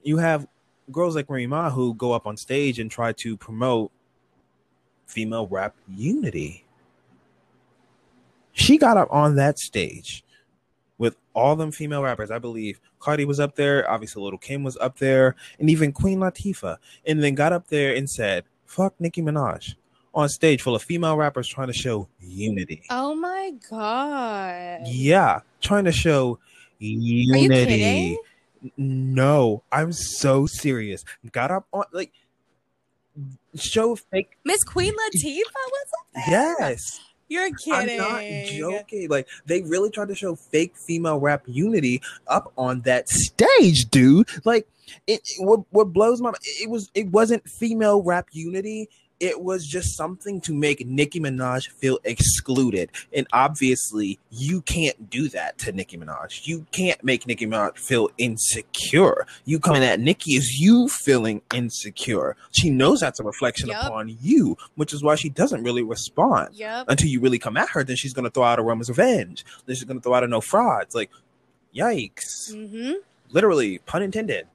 you 0.03 0.17
have 0.17 0.48
girls 0.91 1.15
like 1.15 1.29
Remy 1.29 1.48
Ma 1.48 1.70
who 1.70 1.93
go 1.93 2.12
up 2.12 2.27
on 2.27 2.36
stage 2.36 2.79
and 2.79 2.91
try 2.91 3.13
to 3.13 3.38
promote 3.38 3.91
female 5.05 5.48
rap 5.48 5.75
unity. 5.88 6.65
She 8.51 8.77
got 8.77 8.98
up 8.98 9.08
on 9.12 9.36
that 9.36 9.58
stage 9.58 10.24
with 11.01 11.17
all 11.34 11.55
them 11.55 11.72
female 11.72 12.03
rappers. 12.03 12.29
I 12.29 12.38
believe 12.38 12.79
Cardi 13.00 13.25
was 13.25 13.39
up 13.39 13.55
there, 13.55 13.89
obviously 13.89 14.22
Little 14.22 14.38
Kim 14.38 14.62
was 14.62 14.77
up 14.77 15.00
there, 15.00 15.36
and 15.60 15.67
even 15.67 15.91
Queen 15.91 16.20
Latifah. 16.20 16.77
And 17.08 17.24
then 17.24 17.34
got 17.34 17.51
up 17.51 17.70
there 17.70 17.96
and 17.96 18.08
said, 18.08 18.43
fuck 18.67 18.93
Nicki 19.00 19.24
Minaj 19.24 19.74
on 20.13 20.29
stage 20.29 20.62
full 20.62 20.75
of 20.75 20.84
female 20.84 21.17
rappers 21.17 21.48
trying 21.48 21.67
to 21.67 21.74
show 21.74 22.08
unity. 22.20 22.84
Oh 22.91 23.15
my 23.15 23.51
god. 23.67 24.81
Yeah, 24.86 25.39
trying 25.60 25.86
to 25.86 25.91
show 25.91 26.34
Are 26.34 26.38
you 26.79 27.36
unity. 27.41 27.65
kidding? 27.65 28.17
No, 28.77 29.63
I'm 29.72 29.91
so 29.93 30.46
serious. 30.46 31.03
Got 31.31 31.50
up 31.50 31.65
on 31.74 31.86
like 31.93 32.12
show 33.55 33.96
fake. 33.96 34.38
Miss 34.43 34.63
Queen 34.63 34.93
Latifah 34.93 35.65
was 35.72 35.88
up 36.00 36.08
there. 36.27 36.55
Yes, 36.60 37.00
You're 37.32 37.50
kidding. 37.56 38.02
I'm 38.02 38.12
not 38.12 38.22
joking. 38.52 39.08
Like 39.08 39.26
they 39.46 39.62
really 39.62 39.90
tried 39.90 40.10
to 40.10 40.16
show 40.16 40.36
fake 40.36 40.76
female 40.76 41.18
rap 41.18 41.44
unity 41.46 42.02
up 42.28 42.52
on 42.58 42.82
that 42.82 43.08
stage, 43.08 43.86
dude. 43.90 44.28
Like 44.44 44.68
it. 45.08 45.22
What 45.40 45.62
what 45.70 45.94
blows 45.94 46.20
my 46.20 46.32
mind? 46.32 46.44
It 46.44 46.70
was 46.70 46.92
it 46.94 47.08
wasn't 47.08 47.48
female 47.48 48.04
rap 48.04 48.28
unity. 48.34 48.90
It 49.22 49.42
was 49.42 49.66
just 49.68 49.96
something 49.96 50.42
to 50.42 50.54
make 50.54 50.86
Nicki 50.86 51.20
Minaj 51.20 51.70
feel 51.70 52.00
excluded. 52.04 52.90
And 53.13 53.28
obviously, 53.32 54.18
you 54.32 54.62
can't 54.63 55.10
do 55.12 55.30
that 55.30 55.60
to 55.60 55.72
Nicki 55.72 55.96
Minaj. 55.98 56.48
You 56.48 56.66
can't 56.72 57.01
make 57.04 57.28
Nicki 57.28 57.46
Minaj 57.46 57.78
feel 57.78 58.10
insecure. 58.18 59.28
You 59.46 59.60
coming 59.60 59.84
at 59.84 60.00
Nicki 60.00 60.32
is 60.32 60.60
you 60.60 60.88
feeling 60.90 61.42
insecure. 61.54 62.36
She 62.51 62.72
knows 62.72 63.00
that's 63.00 63.20
a 63.20 63.24
reflection 63.24 63.70
Yup. 63.70 63.86
upon 63.86 64.18
you, 64.22 64.58
which 64.75 64.92
is 64.92 65.04
why 65.04 65.16
she 65.16 65.30
doesn't 65.30 65.63
really 65.63 65.84
respond 65.84 66.56
Yep. 66.56 66.86
until 66.90 67.08
you 67.08 67.20
really 67.20 67.40
come 67.40 67.58
at 67.58 67.70
her. 67.70 67.84
Then 67.84 67.96
she's 67.96 68.13
gonna 68.13 68.32
throw 68.32 68.44
out 68.44 68.58
a 68.60 68.63
Roman's 68.63 68.90
Revenge. 68.90 69.46
Then 69.68 69.75
she's 69.75 69.86
gonna 69.86 70.01
throw 70.01 70.16
out 70.16 70.24
a 70.24 70.28
No 70.28 70.42
Frauds. 70.42 70.96
Like, 70.96 71.12
yikes! 71.75 72.51
Mm-hmm. 72.51 72.94
Literally, 73.30 73.78
pun 73.86 74.01
intended. 74.01 74.48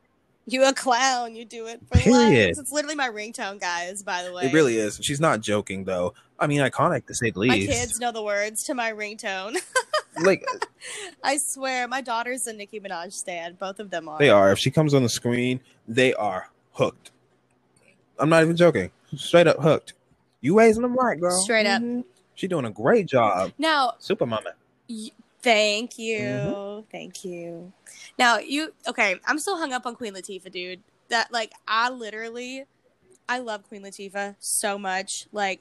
You 0.48 0.64
a 0.64 0.72
clown. 0.72 1.34
You 1.34 1.44
do 1.44 1.66
it 1.66 1.80
for 1.90 1.98
Period. 1.98 2.46
laughs. 2.48 2.58
It's 2.60 2.72
literally 2.72 2.94
my 2.94 3.08
ringtone, 3.08 3.60
guys. 3.60 4.02
By 4.04 4.22
the 4.22 4.32
way, 4.32 4.44
It 4.44 4.52
really 4.52 4.76
is. 4.76 4.98
She's 5.02 5.20
not 5.20 5.40
joking 5.40 5.84
though. 5.84 6.14
I 6.38 6.46
mean, 6.46 6.60
iconic 6.60 7.06
to 7.06 7.14
say 7.14 7.30
the 7.30 7.40
least. 7.40 7.50
My 7.50 7.56
least. 7.56 7.72
kids 7.72 8.00
know 8.00 8.12
the 8.12 8.22
words 8.22 8.62
to 8.64 8.74
my 8.74 8.92
ringtone. 8.92 9.56
like 10.22 10.46
I 11.24 11.36
swear, 11.38 11.88
my 11.88 12.00
daughter's 12.00 12.46
a 12.46 12.52
Nicki 12.52 12.78
Minaj 12.78 13.12
stan. 13.12 13.54
Both 13.54 13.80
of 13.80 13.90
them 13.90 14.08
are. 14.08 14.18
they 14.18 14.30
are. 14.30 14.52
If 14.52 14.58
she 14.60 14.70
comes 14.70 14.94
on 14.94 15.02
the 15.02 15.08
screen, 15.08 15.60
they 15.88 16.14
are 16.14 16.50
hooked. 16.72 17.10
I'm 18.18 18.28
not 18.28 18.42
even 18.42 18.56
joking. 18.56 18.90
Straight 19.16 19.46
up 19.48 19.58
hooked. 19.60 19.94
You 20.40 20.56
raising 20.56 20.82
them 20.82 20.94
right, 20.94 21.18
girl. 21.18 21.40
Straight 21.42 21.66
up. 21.66 21.82
Mhm. 21.82 22.04
She 22.34 22.46
doing 22.46 22.66
a 22.66 22.70
great 22.70 23.06
job. 23.06 23.52
Now, 23.58 23.94
Super 23.98 24.26
mama. 24.26 24.52
y- 24.88 25.10
thank 25.46 25.98
you, 25.98 26.18
Mm-hmm. 26.18 26.80
thank 26.90 27.24
you. 27.24 27.72
Now, 28.18 28.38
you 28.38 28.72
okay? 28.88 29.16
I'm 29.26 29.38
still 29.38 29.56
hung 29.56 29.72
up 29.72 29.86
on 29.86 29.94
Queen 29.94 30.12
Latifah, 30.12 30.50
dude. 30.50 30.80
That 31.08 31.32
like, 31.32 31.52
I 31.68 31.88
literally, 31.90 32.64
I 33.28 33.38
love 33.38 33.66
Queen 33.68 33.82
Latifah 33.82 34.34
so 34.40 34.76
much. 34.78 35.26
Like, 35.32 35.60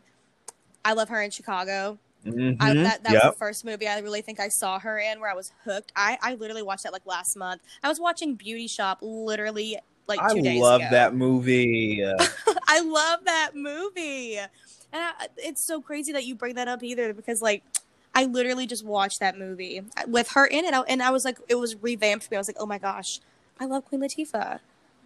I 0.84 0.94
love 0.94 1.10
her 1.10 1.22
in 1.22 1.30
Chicago. 1.32 2.00
I, 2.26 2.30
Mhm. 2.32 2.84
that 2.84 3.04
that 3.04 3.14
was 3.14 3.22
the 3.34 3.38
first 3.38 3.64
movie 3.64 3.88
I 3.88 4.00
really 4.00 4.22
think 4.22 4.40
I 4.40 4.48
saw 4.48 4.80
her 4.80 4.98
in 4.98 5.20
where 5.20 5.30
I 5.30 5.36
was 5.36 5.52
hooked. 5.66 5.92
I, 5.96 6.18
I 6.22 6.34
literally 6.34 6.64
watched 6.64 6.84
that 6.84 6.94
like 6.94 7.06
last 7.06 7.36
month. 7.36 7.62
I 7.84 7.88
was 7.90 8.00
watching 8.00 8.34
Beauty 8.34 8.66
Shop 8.68 8.98
literally 9.04 9.78
like 10.08 10.20
I 10.20 10.34
days 10.34 10.60
love 10.62 10.82
ago. 10.82 10.90
that 10.92 11.14
movie. 11.16 12.04
I 12.68 12.80
love 12.82 13.20
that 13.26 13.52
movie, 13.54 14.38
and 14.38 14.50
I, 14.94 15.28
it's 15.38 15.64
so 15.64 15.80
crazy 15.82 16.12
that 16.14 16.26
you 16.26 16.34
bring 16.34 16.56
that 16.56 16.68
up 16.68 16.82
either 16.82 17.14
because 17.14 17.42
like 17.42 17.64
I 18.16 18.26
literally 18.26 18.66
just 18.66 18.86
watched 18.86 19.20
that 19.20 19.38
movie 19.38 19.84
with 20.08 20.32
her 20.32 20.46
in 20.46 20.66
it, 20.66 20.74
and 20.88 21.04
I 21.04 21.12
was 21.12 21.26
like, 21.26 21.38
it 21.50 21.56
was 21.56 21.76
revamped 21.76 22.26
for 22.26 22.34
me. 22.34 22.38
I 22.38 22.40
was 22.40 22.48
like, 22.48 22.58
oh 22.60 22.66
my 22.66 22.78
gosh, 22.80 23.20
I 23.60 23.66
love 23.66 23.86
Queen 23.86 24.02
Latifah. 24.02 24.60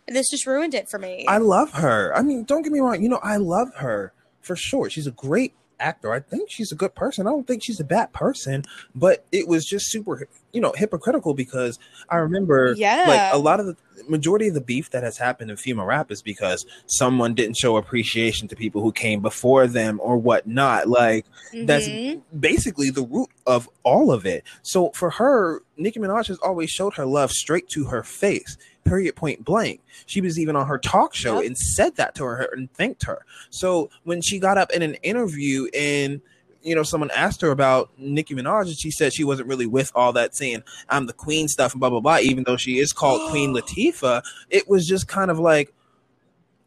And 0.08 0.16
this 0.16 0.30
just 0.30 0.48
ruined 0.48 0.74
it 0.74 0.88
for 0.88 0.98
me. 0.98 1.26
I 1.28 1.38
love 1.40 1.74
her. 1.74 2.16
I 2.16 2.22
mean, 2.22 2.44
don't 2.44 2.62
get 2.62 2.72
me 2.72 2.80
wrong. 2.80 3.02
You 3.02 3.10
know, 3.10 3.20
I 3.22 3.38
love 3.38 3.74
her 3.76 4.14
for 4.42 4.56
sure. 4.56 4.90
She's 4.90 5.08
a 5.08 5.12
great 5.12 5.54
actor. 5.80 6.12
I 6.14 6.20
think 6.20 6.50
she's 6.50 6.72
a 6.72 6.76
good 6.76 6.96
person. 6.96 7.28
I 7.28 7.32
don't 7.32 7.48
think 7.48 7.64
she's 7.64 7.80
a 7.80 7.84
bad 7.84 8.14
person, 8.14 8.64
but 8.96 9.26
it 9.32 9.48
was 9.48 9.66
just 9.66 9.90
super, 9.92 10.28
you 10.54 10.62
know, 10.62 10.74
hypocritical 10.76 11.34
because 11.34 11.80
I 12.10 12.18
remember 12.18 12.74
Yeah. 12.78 13.06
like 13.08 13.34
a 13.34 13.38
lot 13.38 13.60
of 13.60 13.66
the 13.66 13.76
majority 14.08 14.48
of 14.48 14.54
the 14.54 14.62
beef 14.62 14.90
that 14.92 15.04
has 15.04 15.18
happened 15.18 15.52
in 15.52 15.58
female 15.58 15.86
rap 15.86 16.10
is 16.12 16.22
because 16.22 16.66
someone 16.88 17.34
didn't 17.36 17.58
show 17.58 17.78
appreciation 17.78 18.48
to 18.48 18.56
people 18.56 18.82
who 18.82 18.92
came 18.92 19.22
before 19.22 19.68
them 19.68 20.00
or 20.02 20.18
whatnot. 20.18 20.88
Like 20.88 21.26
that's 21.54 21.88
Mhm. 21.88 22.22
basically 22.40 22.90
the 22.90 23.04
root 23.04 23.30
of 23.46 23.70
all 23.84 24.12
of 24.12 24.26
it. 24.26 24.44
So 24.64 24.92
for 24.96 25.10
her, 25.12 25.62
Nicki 25.78 26.00
Minaj 26.00 26.28
has 26.28 26.38
always 26.40 26.70
showed 26.70 26.96
her 26.96 27.06
love 27.06 27.32
straight 27.32 27.68
to 27.70 27.86
her 27.86 28.04
face, 28.04 28.58
period, 28.90 29.16
point 29.16 29.46
blank. 29.46 29.82
She 30.06 30.22
was 30.22 30.40
even 30.40 30.56
on 30.56 30.68
her 30.68 30.78
talk 30.78 31.14
show 31.14 31.36
Yep. 31.36 31.46
and 31.46 31.58
said 31.58 31.96
that 31.98 32.16
to 32.16 32.24
her 32.24 32.50
and 32.54 32.72
thanked 32.74 33.04
her. 33.06 33.26
So 33.50 33.90
when 34.04 34.22
she 34.22 34.40
got 34.40 34.58
up 34.58 34.72
in 34.72 34.82
an 34.82 34.96
interview 34.96 35.68
and 35.74 36.22
you 36.62 36.76
know, 36.76 36.84
someone 36.84 37.10
asked 37.12 37.40
her 37.40 37.52
about 37.52 37.90
Nicki 37.98 38.36
Minaj, 38.36 38.64
and 38.64 38.78
she 38.78 38.92
said 38.92 39.14
she 39.14 39.24
wasn't 39.24 39.48
really 39.48 39.66
with 39.66 39.94
all 39.96 40.12
that 40.14 40.36
saying 40.36 40.62
I'm 40.90 41.06
the 41.06 41.14
queen 41.14 41.48
stuff 41.48 41.74
and 41.74 41.80
blah 41.80 41.90
blah 41.90 42.02
blah, 42.02 42.18
even 42.20 42.44
though 42.44 42.58
she 42.58 42.80
is 42.80 42.92
called 42.92 43.32
Queen 43.32 43.54
Latifah. 43.56 44.22
It 44.50 44.68
was 44.68 44.86
just 44.86 45.08
kind 45.08 45.32
of 45.32 45.40
like, 45.40 45.74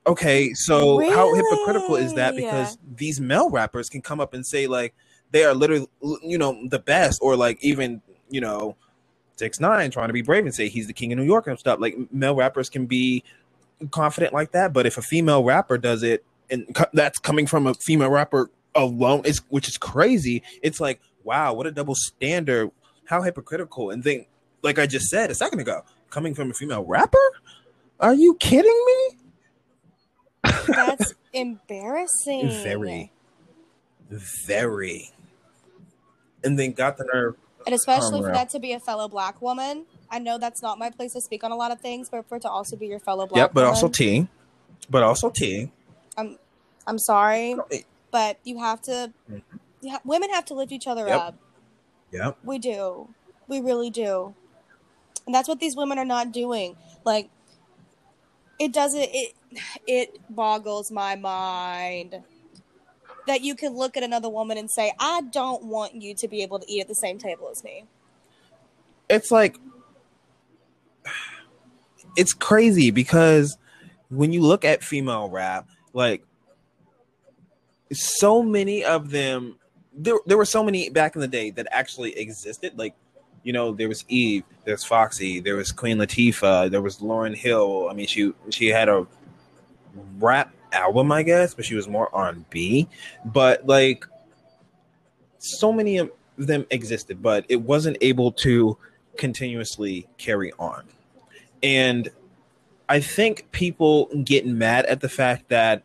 okay, 0.07 0.55
so 0.55 0.99
how 1.11 1.35
hypocritical 1.35 1.97
is 1.97 2.15
that? 2.15 2.31
Really? 2.31 2.43
Because 2.43 2.79
these 2.97 3.21
male 3.21 3.51
rappers 3.51 3.91
can 3.91 4.01
come 4.01 4.19
up 4.19 4.33
and 4.33 4.47
say 4.47 4.67
like 4.67 4.95
they 5.31 5.45
are 5.45 5.55
literally, 5.55 5.87
you 6.23 6.39
know, 6.39 6.59
the 6.69 6.79
best, 6.79 7.19
or 7.23 7.37
like 7.37 7.63
even, 7.63 8.01
you 8.31 8.41
know, 8.41 8.77
six 9.43 9.59
nine 9.59 9.91
trying 9.91 10.07
to 10.07 10.13
be 10.13 10.23
brave 10.23 10.45
and 10.45 10.55
say 10.55 10.69
he's 10.69 10.87
the 10.87 10.93
king 10.93 11.13
of 11.13 11.19
New 11.19 11.25
York 11.25 11.49
and 11.49 11.59
stuff. 11.59 11.81
Like 11.81 11.97
male 12.13 12.37
rappers 12.37 12.71
can 12.71 12.87
be 12.87 13.25
confident 13.91 14.33
like 14.33 14.53
that, 14.53 14.73
but 14.73 14.87
if 14.87 14.97
a 14.97 15.03
female 15.03 15.43
rapper 15.43 15.79
does 15.79 16.05
it, 16.05 16.25
and 16.49 16.73
co- 16.73 16.87
that's 16.93 17.19
coming 17.19 17.49
from 17.49 17.67
a 17.67 17.75
female 17.75 18.09
rapper 18.09 18.53
alone, 18.77 19.23
is 19.25 19.39
which 19.49 19.67
is 19.67 19.77
crazy. 19.77 20.45
It's 20.63 20.79
like, 20.79 21.01
wow, 21.25 21.55
what 21.55 21.67
a 21.67 21.73
double 21.73 21.97
standard. 21.97 22.71
How 23.05 23.23
hypocritical. 23.23 23.91
And 23.91 24.05
then, 24.05 24.27
like 24.63 24.79
I 24.79 24.87
just 24.87 25.07
said 25.07 25.33
a 25.33 25.35
second 25.35 25.59
ago, 25.59 25.83
coming 26.11 26.37
from 26.37 26.53
a 26.53 26.55
female 26.55 26.85
rapper, 26.85 27.19
are 27.99 28.15
you 28.15 28.37
kidding 28.37 28.85
me? 28.87 29.19
That's 30.69 31.15
embarrassing. 31.33 32.49
Very, 32.63 33.11
very. 34.47 35.11
And 36.45 36.57
then 36.57 36.75
got 36.75 36.97
the 36.97 37.09
nerve. 37.13 37.35
And 37.67 37.75
especially 37.75 38.21
for 38.21 38.33
that 38.33 38.51
to 38.51 38.59
be 38.59 38.73
a 38.73 38.81
fellow 38.81 39.09
black 39.09 39.41
woman. 39.43 39.87
I 40.11 40.19
know 40.19 40.37
that's 40.39 40.63
not 40.63 40.79
my 40.79 40.91
place 40.91 41.13
to 41.15 41.21
speak 41.21 41.43
on 41.45 41.53
a 41.53 41.57
lot 41.57 41.71
of 41.71 41.81
things, 41.81 42.09
but 42.11 42.29
for 42.29 42.37
it 42.37 42.43
to 42.43 42.51
also 42.51 42.77
be 42.77 42.87
your 42.87 43.01
fellow 43.01 43.27
black 43.27 43.31
woman. 43.33 43.43
Yep, 43.45 43.55
but 43.55 43.65
also 43.65 43.87
woman, 43.87 43.93
T. 43.93 44.29
But 44.91 45.03
also 45.03 45.31
T. 45.31 45.71
I'm 46.17 46.39
I'm 46.87 46.99
sorry, 46.99 47.57
but 48.11 48.39
you 48.45 48.59
have 48.59 48.83
to. 48.83 49.13
Mhm. 49.31 49.43
You 49.81 49.93
ha- 49.93 50.01
women 50.05 50.31
have 50.31 50.45
to 50.47 50.55
lift 50.55 50.71
each 50.73 50.87
other 50.87 51.09
Yep. 51.09 51.21
up. 51.21 51.35
Yep. 52.13 52.39
We 52.45 52.59
do. 52.59 53.09
We 53.49 53.61
really 53.61 53.91
do. 53.91 54.35
And 55.27 55.35
that's 55.35 55.49
what 55.49 55.61
these 55.61 55.77
women 55.77 55.99
are 55.99 56.05
not 56.05 56.33
doing. 56.33 56.77
Like 57.05 57.31
it 58.59 58.73
doesn't 58.73 59.09
it 59.13 59.35
it 59.87 60.21
boggles 60.29 60.91
my 60.91 61.17
mind 61.17 62.23
that 63.27 63.43
you 63.43 63.55
can 63.55 63.75
look 63.75 63.97
at 63.97 64.03
another 64.03 64.29
woman 64.29 64.59
and 64.59 64.71
say, 64.71 64.93
"I 64.99 65.23
don't 65.23 65.65
want 65.65 65.95
you 65.95 66.15
to 66.15 66.29
be 66.29 66.43
able 66.43 66.59
to 66.59 66.71
eat 66.71 66.81
at 66.81 66.89
the 66.89 66.95
same 66.95 67.19
table 67.19 67.49
as 67.51 67.63
me." 67.63 67.85
it's 69.13 69.31
like 69.31 69.59
it's 72.17 72.33
crazy 72.33 72.91
because 72.91 73.57
when 74.09 74.33
you 74.33 74.41
look 74.41 74.65
at 74.65 74.83
female 74.83 75.29
rap, 75.29 75.69
like 75.93 76.23
so 77.93 78.43
many 78.43 78.85
of 78.85 79.11
them 79.11 79.59
there, 79.95 80.15
there 80.27 80.39
were 80.39 80.47
so 80.47 80.65
many 80.65 80.89
back 80.89 81.15
in 81.15 81.21
the 81.21 81.29
day 81.29 81.51
that 81.51 81.67
actually 81.71 82.19
existed. 82.19 82.79
Like, 82.79 82.95
you 83.43 83.53
know, 83.53 83.73
there 83.73 83.89
was 83.89 84.05
Eve, 84.09 84.45
there's 84.65 84.85
Foxy, 84.85 85.41
there 85.41 85.57
was 85.57 85.73
Queen 85.73 85.99
Latifah, 85.99 86.71
there 86.71 86.81
was 86.81 86.99
Lauryn 86.99 87.37
Hill. 87.37 87.89
I 87.91 87.95
mean, 87.95 88.07
she 88.07 88.33
she 88.51 88.69
had 88.69 88.89
a 88.89 89.07
rap 90.19 90.55
album, 90.73 91.13
I 91.13 91.23
guess, 91.23 91.55
but 91.55 91.65
she 91.65 91.75
was 91.75 91.89
more 91.89 92.15
R 92.15 92.29
and 92.31 92.49
B. 92.51 92.89
But 93.25 93.67
like, 93.67 94.05
so 95.39 95.73
many 95.73 95.99
of 95.99 96.11
them 96.39 96.67
existed, 96.71 97.23
but 97.23 97.45
it 97.49 97.61
wasn't 97.61 97.99
able 98.01 98.33
to 98.33 98.77
continuously 99.17 100.07
carry 100.19 100.53
on. 100.59 100.85
And 101.63 102.09
I 102.89 103.01
think 103.01 103.51
people 103.53 104.07
getting 104.25 104.57
mad 104.59 104.87
at 104.87 105.01
the 105.01 105.09
fact 105.09 105.49
that 105.49 105.83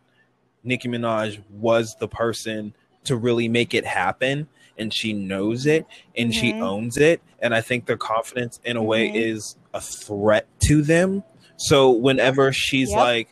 Nicki 0.64 0.88
Minaj 0.88 1.40
was 1.50 1.96
the 2.00 2.08
person 2.08 2.74
to 3.04 3.16
really 3.16 3.48
make 3.48 3.74
it 3.74 3.84
happen 3.84 4.48
and 4.76 4.92
she 4.92 5.12
knows 5.12 5.66
it 5.66 5.86
and 6.16 6.34
she 6.34 6.52
Mhm. 6.52 6.60
owns 6.62 6.96
it 6.96 7.20
and 7.40 7.54
I 7.54 7.60
think 7.60 7.86
their 7.86 7.96
confidence 7.96 8.60
in 8.64 8.76
a 8.76 8.82
way 8.82 9.08
Mhm. 9.08 9.14
is 9.14 9.56
a 9.72 9.80
threat 9.80 10.46
to 10.64 10.82
them. 10.82 11.22
So 11.56 11.90
whenever 11.90 12.52
she's 12.52 12.90
Yep. 12.90 12.98
like 12.98 13.28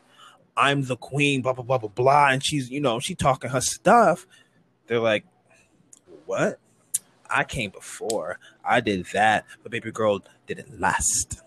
I'm 0.57 0.83
the 0.83 0.97
queen 0.97 1.43
blah 1.43 1.53
blah 1.53 1.65
blah 1.65 1.79
blah 1.79 1.89
blah 1.89 2.29
and 2.29 2.45
she's 2.45 2.71
you 2.71 2.81
know 2.81 2.99
she 3.01 3.15
talking 3.15 3.51
her 3.51 3.61
stuff 3.61 4.27
they're 4.87 5.01
like 5.01 5.25
what? 6.27 6.59
I 7.29 7.45
came 7.45 7.71
before. 7.71 8.39
I 8.65 8.81
did 8.81 9.07
that, 9.13 9.47
but 9.63 9.73
baby 9.73 9.91
girl 9.91 10.23
didn't 10.47 10.81
last. 10.81 11.43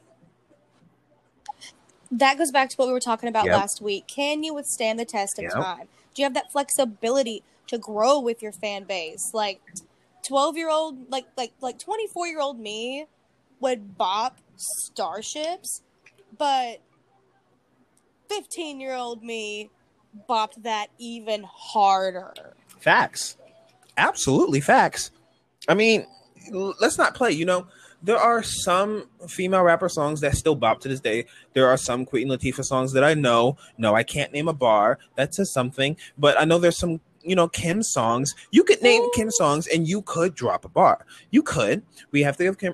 That 2.12 2.38
goes 2.38 2.52
back 2.52 2.70
to 2.70 2.76
what 2.76 2.88
we 2.88 2.94
were 2.94 3.00
talking 3.00 3.30
about 3.30 3.46
Yep. 3.46 3.56
last 3.56 3.82
week. 3.82 4.08
Can 4.08 4.44
you 4.44 4.54
withstand 4.54 5.00
the 5.00 5.06
test 5.06 5.38
of 5.38 5.46
Yep. 5.46 5.54
time? 5.54 5.88
Do 6.14 6.22
you 6.22 6.26
have 6.26 6.34
that 6.34 6.52
flexibility 6.52 7.44
to 7.68 7.78
grow 7.78 8.20
with 8.20 8.42
your 8.42 8.52
fan 8.52 8.84
base? 8.86 9.32
Like 9.34 9.62
12 10.24 10.58
year 10.58 10.70
old, 10.70 11.10
like 11.12 11.26
like 11.38 11.54
like 11.62 11.78
24 11.80 12.28
year 12.28 12.42
old 12.42 12.60
me 12.60 13.06
would 13.60 13.98
bop 13.98 14.40
starships, 14.56 15.82
but 16.38 16.82
15 18.30 18.80
year 18.80 18.96
old 18.96 19.24
me 19.24 19.70
bopped 20.30 20.64
that 20.64 20.88
even 20.98 21.44
harder. 21.44 22.54
Facts. 22.80 23.38
Absolutely 23.98 24.62
facts. 24.62 25.12
I 25.68 25.74
mean, 25.74 26.06
let's 26.52 26.98
not 26.98 27.16
play, 27.16 27.32
you 27.32 27.46
know. 27.46 27.68
there 28.02 28.18
are 28.18 28.42
some 28.42 29.10
female 29.28 29.62
rapper 29.62 29.90
songs 29.90 30.22
that 30.22 30.36
still 30.36 30.56
bop 30.56 30.80
to 30.82 30.88
this 30.88 31.02
day. 31.02 31.26
There 31.54 31.68
are 31.68 31.78
some 31.78 32.06
Queen 32.06 32.30
Latifah 32.30 32.64
songs 32.64 32.94
that 32.94 33.04
I 33.04 33.14
know. 33.14 33.58
No, 33.78 33.94
I 33.94 34.04
can't 34.04 34.32
name 34.32 34.48
a 34.48 34.54
bar 34.54 35.00
that 35.16 35.36
says 35.36 35.52
something, 35.52 35.98
but 36.18 36.40
I 36.40 36.46
know 36.46 36.60
there's 36.60 36.78
some 36.78 37.02
you 37.24 37.36
know 37.36 37.50
Kim 37.50 37.84
songs. 37.84 38.34
You 38.52 38.64
could 38.64 38.82
name 38.82 39.04
Kim 39.14 39.30
songs 39.30 39.68
and 39.68 39.88
you 39.88 40.02
could 40.04 40.34
drop 40.34 40.64
a 40.64 40.70
bar. 40.70 41.06
You 41.32 41.44
could. 41.44 41.84
We 42.12 42.22
have 42.24 42.38
to 42.38 42.44
give 42.46 42.58
Kim. 42.58 42.74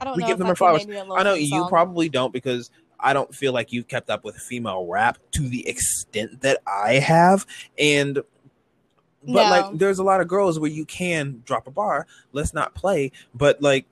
I 0.00 0.04
don't 0.04 0.16
We 0.16 0.22
know 0.22 0.28
give 0.28 0.38
them 0.38 0.46
I 0.48 0.50
can 0.50 0.56
flowers. 0.56 0.84
you 0.86 1.24
know 1.24 1.34
you 1.34 1.66
probably 1.68 2.10
don't 2.10 2.32
because 2.32 2.70
I 3.00 3.12
don't 3.12 3.34
feel 3.34 3.52
like 3.52 3.72
you've 3.72 3.88
kept 3.88 4.10
up 4.10 4.24
with 4.24 4.36
female 4.36 4.86
rap 4.86 5.18
to 5.32 5.48
the 5.48 5.66
extent 5.68 6.40
that 6.42 6.58
I 6.66 6.94
have, 6.94 7.46
and 7.78 8.16
but 9.26 9.44
No. 9.44 9.50
like 9.50 9.78
there's 9.78 9.98
a 9.98 10.04
lot 10.04 10.20
of 10.20 10.28
girls 10.28 10.58
where 10.58 10.70
you 10.70 10.84
can 10.84 11.42
drop 11.46 11.66
a 11.66 11.70
bar. 11.70 12.06
Let's 12.32 12.52
not 12.52 12.74
play, 12.74 13.10
but 13.34 13.62
like 13.62 13.86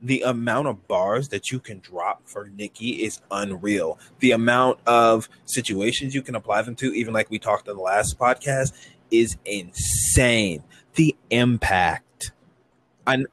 the 0.00 0.22
amount 0.22 0.68
of 0.68 0.86
bars 0.86 1.28
that 1.28 1.50
you 1.50 1.58
can 1.58 1.80
drop 1.80 2.22
for 2.24 2.48
Nicki 2.56 3.04
is 3.04 3.20
unreal. 3.30 3.98
The 4.20 4.30
amount 4.30 4.78
of 4.86 5.28
situations 5.44 6.14
you 6.14 6.22
can 6.22 6.34
apply 6.36 6.62
them 6.62 6.76
to, 6.76 6.94
even 6.94 7.12
like 7.12 7.30
we 7.30 7.38
talked 7.38 7.66
in 7.68 7.76
the 7.76 7.82
last 7.82 8.18
podcast, 8.18 8.72
is 9.10 9.36
insane. 9.44 10.62
The 10.94 11.16
impact. 11.30 12.32
I 13.06 13.24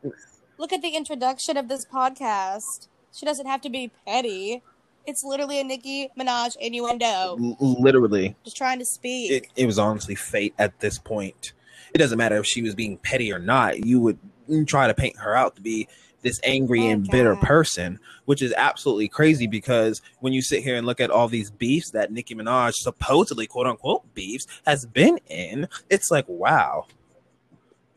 Look 0.57 0.73
at 0.73 0.81
the 0.81 0.95
introduction 0.95 1.57
of 1.57 1.67
this 1.67 1.85
podcast. 1.85 2.87
She 3.13 3.25
doesn't 3.25 3.45
have 3.45 3.61
to 3.61 3.69
be 3.69 3.91
petty. 4.07 4.63
It's 5.07 5.23
literally 5.23 5.59
a 5.59 5.63
Nicki 5.63 6.09
Minaj 6.17 6.55
innuendo. 6.59 7.37
l- 7.39 7.57
literally 7.59 8.35
Just 8.43 8.57
trying 8.57 8.79
to 8.79 8.85
speak. 8.85 9.31
it, 9.31 9.47
it 9.55 9.65
was 9.65 9.77
honestly 9.79 10.15
fate 10.15 10.53
at 10.57 10.79
this 10.79 10.97
point. 10.97 11.53
It 11.93 11.97
doesn't 11.99 12.17
matter 12.17 12.37
if 12.37 12.45
she 12.45 12.61
was 12.61 12.75
being 12.75 12.97
petty 12.97 13.31
or 13.31 13.39
not. 13.39 13.85
You 13.85 13.99
would 14.01 14.19
try 14.67 14.87
to 14.87 14.93
paint 14.93 15.17
her 15.17 15.35
out 15.35 15.55
to 15.55 15.61
be 15.61 15.87
this 16.23 16.39
angry 16.43 16.81
Oh, 16.87 16.89
and 16.89 17.07
bitter 17.07 17.35
person, 17.35 17.99
which 18.25 18.41
is 18.41 18.51
absolutely 18.57 19.07
crazy 19.07 19.45
because 19.47 20.01
when 20.21 20.33
you 20.33 20.41
sit 20.41 20.63
here 20.63 20.75
and 20.75 20.85
look 20.87 20.99
at 20.99 21.11
all 21.11 21.27
these 21.27 21.51
beefs 21.51 21.91
that 21.91 22.11
Nicki 22.11 22.33
Minaj 22.33 22.73
supposedly 22.73 23.45
quote 23.45 23.67
unquote 23.67 24.11
beefs 24.15 24.47
has 24.65 24.85
been 24.87 25.19
in, 25.27 25.67
it's 25.89 26.09
like 26.09 26.25
wow. 26.27 26.87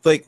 Like 0.04 0.26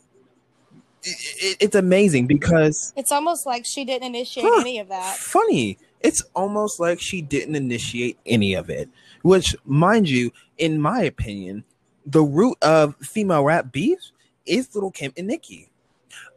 it, 1.03 1.17
it- 1.43 1.57
it's 1.61 1.77
amazing 1.77 2.27
because 2.27 2.93
it's 2.97 3.13
almost 3.13 3.45
like 3.47 3.65
she 3.67 3.85
didn't 3.85 4.07
initiate 4.07 4.47
Huh. 4.49 4.61
any 4.63 4.79
of 4.79 4.89
that. 4.89 5.17
funny. 5.17 5.79
It's 6.01 6.23
almost 6.35 6.81
like 6.81 7.01
she 7.01 7.21
didn't 7.21 7.57
initiate 7.57 8.19
any 8.25 8.55
of 8.55 8.71
it, 8.71 8.89
which, 9.23 9.55
mind 9.65 10.09
you, 10.09 10.33
in 10.59 10.81
my 10.81 11.03
opinion, 11.03 11.65
the 12.07 12.23
root 12.23 12.57
of 12.63 12.97
female 12.97 13.45
rap 13.45 13.71
beef 13.71 13.99
is 14.47 14.75
Little 14.75 14.91
Kim 14.91 15.13
and 15.17 15.27
Nicki. 15.27 15.71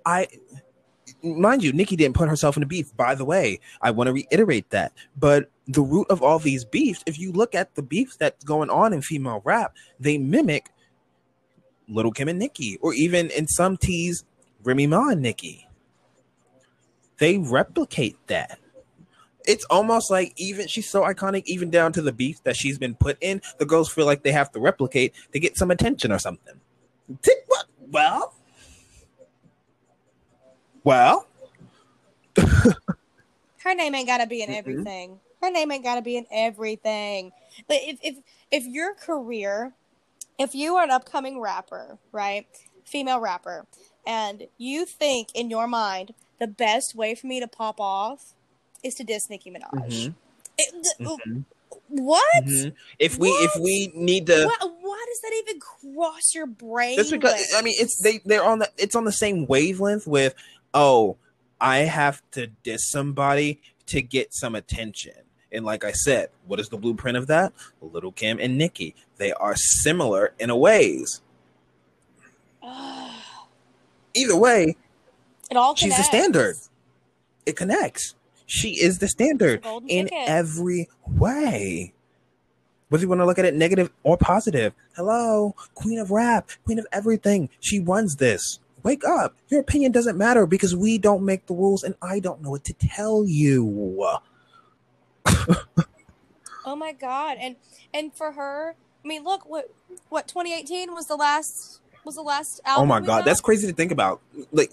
I, 0.06 0.28
mind 1.24 1.64
you, 1.64 1.72
Nicki 1.72 1.96
didn't 1.96 2.16
put 2.16 2.28
herself 2.28 2.58
in 2.58 2.64
a 2.64 2.66
beef. 2.66 2.96
By 2.98 3.16
the 3.16 3.26
way, 3.26 3.60
I 3.82 3.92
want 3.92 4.08
to 4.08 4.14
reiterate 4.14 4.70
that. 4.72 4.92
But 5.18 5.50
the 5.68 5.82
root 5.82 6.08
of 6.10 6.22
all 6.22 6.40
these 6.40 6.66
beefs, 6.66 7.04
if 7.06 7.18
you 7.18 7.32
look 7.32 7.56
at 7.56 7.76
the 7.76 7.82
beefs 7.82 8.18
that's 8.18 8.44
going 8.44 8.70
on 8.70 8.92
in 8.92 9.02
female 9.02 9.42
rap, 9.46 9.74
they 10.00 10.18
mimic 10.18 10.70
Little 11.88 12.12
Kim 12.12 12.28
and 12.28 12.40
Nicki, 12.40 12.78
or 12.82 12.94
even 12.94 13.30
in 13.32 13.48
some 13.48 13.78
teas, 13.78 14.26
Remy 14.64 14.88
Ma 14.88 15.10
and 15.10 15.22
Nicki. 15.22 15.68
They 17.18 17.38
replicate 17.38 18.18
that 18.28 18.60
it's 19.46 19.66
almost 19.66 20.10
like 20.10 20.34
even 20.38 20.68
she's 20.68 20.90
so 20.90 21.04
iconic, 21.04 21.44
even 21.46 21.70
down 21.70 21.94
to 21.94 22.02
the 22.02 22.12
beef 22.12 22.44
that 22.44 22.56
she's 22.56 22.78
been 22.78 22.96
put 22.96 23.18
in. 23.22 23.42
The 23.58 23.66
girls 23.66 23.92
feel 23.92 24.06
like 24.06 24.24
they 24.24 24.32
have 24.32 24.52
to 24.54 24.60
replicate 24.60 25.14
to 25.32 25.40
get 25.40 25.58
some 25.58 25.72
attention 25.72 26.12
or 26.12 26.20
something. 26.20 26.60
Well, 27.92 28.34
well, 30.84 31.28
Her 33.64 33.76
name 33.76 33.96
ain't 33.96 34.08
gotta 34.08 34.28
be 34.28 34.42
in 34.42 34.50
everything. 34.50 35.20
Her 35.42 35.50
name 35.50 35.72
ain't 35.72 35.84
gotta 35.84 36.02
be 36.02 36.18
in 36.18 36.26
everything. 36.32 37.32
But 37.68 37.78
if 37.82 38.00
if 38.02 38.18
if 38.52 38.66
your 38.66 38.94
career, 38.94 39.74
if 40.38 40.54
you 40.54 40.76
are 40.76 40.84
an 40.84 40.92
upcoming 40.92 41.40
rapper, 41.40 41.98
right, 42.12 42.46
female 42.86 43.20
rapper, 43.20 43.66
and 44.06 44.48
you 44.58 44.86
think 44.86 45.30
in 45.34 45.50
your 45.50 45.68
mind 45.68 46.14
the 46.40 46.48
best 46.48 46.94
way 46.96 47.16
for 47.16 47.28
me 47.28 47.40
to 47.40 47.48
pop 47.48 47.80
off 47.80 48.34
is 48.84 48.96
to 48.96 49.04
diss 49.04 49.30
Nicki 49.30 49.50
Minaj. 49.52 49.72
Mhm, 49.88 50.14
It- 50.58 50.84
th- 50.98 51.10
mhm, 51.10 51.44
What? 51.90 52.44
mhm. 52.46 52.74
if 53.00 53.18
we 53.18 53.30
if 53.30 53.56
we 53.56 53.92
need 53.96 54.28
to, 54.28 54.46
Why, 54.46 54.68
why 54.82 55.06
does 55.08 55.22
that 55.22 55.34
even 55.44 55.60
cross 55.60 56.34
your 56.36 56.46
brain? 56.46 56.96
that's 56.98 57.10
because 57.12 57.54
I 57.56 57.62
mean 57.62 57.76
it's 57.78 58.02
they 58.04 58.20
they're 58.26 58.44
on 58.44 58.60
the 58.60 58.70
it's 58.78 58.96
on 58.96 59.06
the 59.06 59.12
same 59.12 59.46
wavelength 59.48 60.06
with 60.08 60.36
oh 60.74 61.18
I 61.62 61.80
have 61.80 62.22
to 62.32 62.48
diss 62.48 62.90
somebody 62.90 63.62
to 63.88 64.02
get 64.02 64.34
some 64.34 64.54
attention. 64.56 65.14
And 65.52 65.64
like 65.66 65.84
I 65.84 65.92
said, 65.92 66.30
what 66.48 66.60
is 66.60 66.70
the 66.70 66.78
blueprint 66.78 67.16
of 67.16 67.28
that? 67.28 67.54
Little 67.82 68.12
Kim 68.12 68.40
and 68.40 68.58
Nicki. 68.58 68.96
They 69.18 69.32
are 69.34 69.56
similar 69.56 70.34
in 70.40 70.50
a 70.50 70.58
ways. 70.58 71.22
Either 74.16 74.36
way, 74.36 74.76
it 75.50 75.58
all 75.58 75.76
She's 75.76 75.96
the 75.96 76.04
standard. 76.04 76.56
it 77.46 77.56
connects. 77.56 78.16
She 78.46 78.82
is 78.82 79.00
the 79.00 79.08
standard 79.08 79.60
It's 79.60 79.66
a 79.66 79.70
golden 79.70 79.90
in 79.90 80.06
ticket. 80.08 80.30
every 80.30 80.90
way. 81.08 81.94
Whether 82.90 83.04
you 83.04 83.10
want 83.10 83.22
to 83.22 83.26
look 83.26 83.40
at 83.40 83.46
it 83.46 83.56
negative 83.56 83.90
or 84.04 84.18
positive. 84.18 84.74
Hello, 84.96 85.56
queen 85.74 85.98
of 86.00 86.12
rap, 86.12 86.50
queen 86.66 86.78
of 86.78 86.86
everything. 86.92 87.50
She 87.60 87.80
runs 87.80 88.18
this. 88.18 88.60
Wake 88.84 89.04
up. 89.06 89.36
Your 89.48 89.62
opinion 89.62 89.92
doesn't 89.92 90.18
matter 90.18 90.46
because 90.46 90.76
we 90.76 90.98
don't 90.98 91.24
make 91.24 91.46
the 91.48 91.54
rules 91.54 91.84
and 91.84 91.96
I 92.02 92.20
don't 92.20 92.42
know 92.42 92.50
what 92.52 92.66
to 92.66 92.74
tell 92.74 93.26
you. 93.26 94.08
Oh 96.66 96.78
my 96.78 96.94
god! 96.94 97.38
And 97.42 97.58
and 97.94 98.14
for 98.14 98.32
her, 98.32 98.76
I 99.04 99.08
mean, 99.08 99.26
look 99.26 99.46
what 99.50 99.70
what 100.08 100.30
2018 100.30 100.94
was 100.94 101.08
the 101.08 101.18
last 101.18 101.82
was 102.06 102.16
the 102.16 102.22
last 102.22 102.62
album. 102.64 102.84
Oh 102.84 102.86
my 102.86 103.02
god, 103.06 103.26
that's 103.26 103.42
crazy 103.42 103.68
to 103.68 103.74
think 103.74 103.92
about. 103.92 104.22
Like 104.54 104.72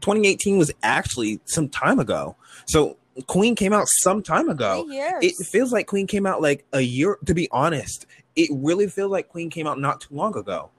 2018 0.00 0.58
was 0.58 0.72
actually 0.82 1.40
some 1.44 1.68
time 1.68 1.98
ago. 1.98 2.36
So 2.66 2.96
Queen 3.26 3.54
came 3.54 3.72
out 3.72 3.86
some 3.88 4.22
time 4.22 4.48
ago. 4.48 4.86
It 4.88 5.34
feels 5.46 5.72
like 5.72 5.86
Queen 5.86 6.06
came 6.06 6.26
out 6.26 6.42
like 6.42 6.64
a 6.72 6.80
year. 6.80 7.18
To 7.26 7.34
be 7.34 7.48
honest, 7.50 8.06
it 8.34 8.50
really 8.52 8.88
feels 8.88 9.10
like 9.10 9.28
Queen 9.28 9.50
came 9.50 9.66
out 9.66 9.80
not 9.80 10.02
too 10.02 10.14
long 10.14 10.36
ago. 10.36 10.70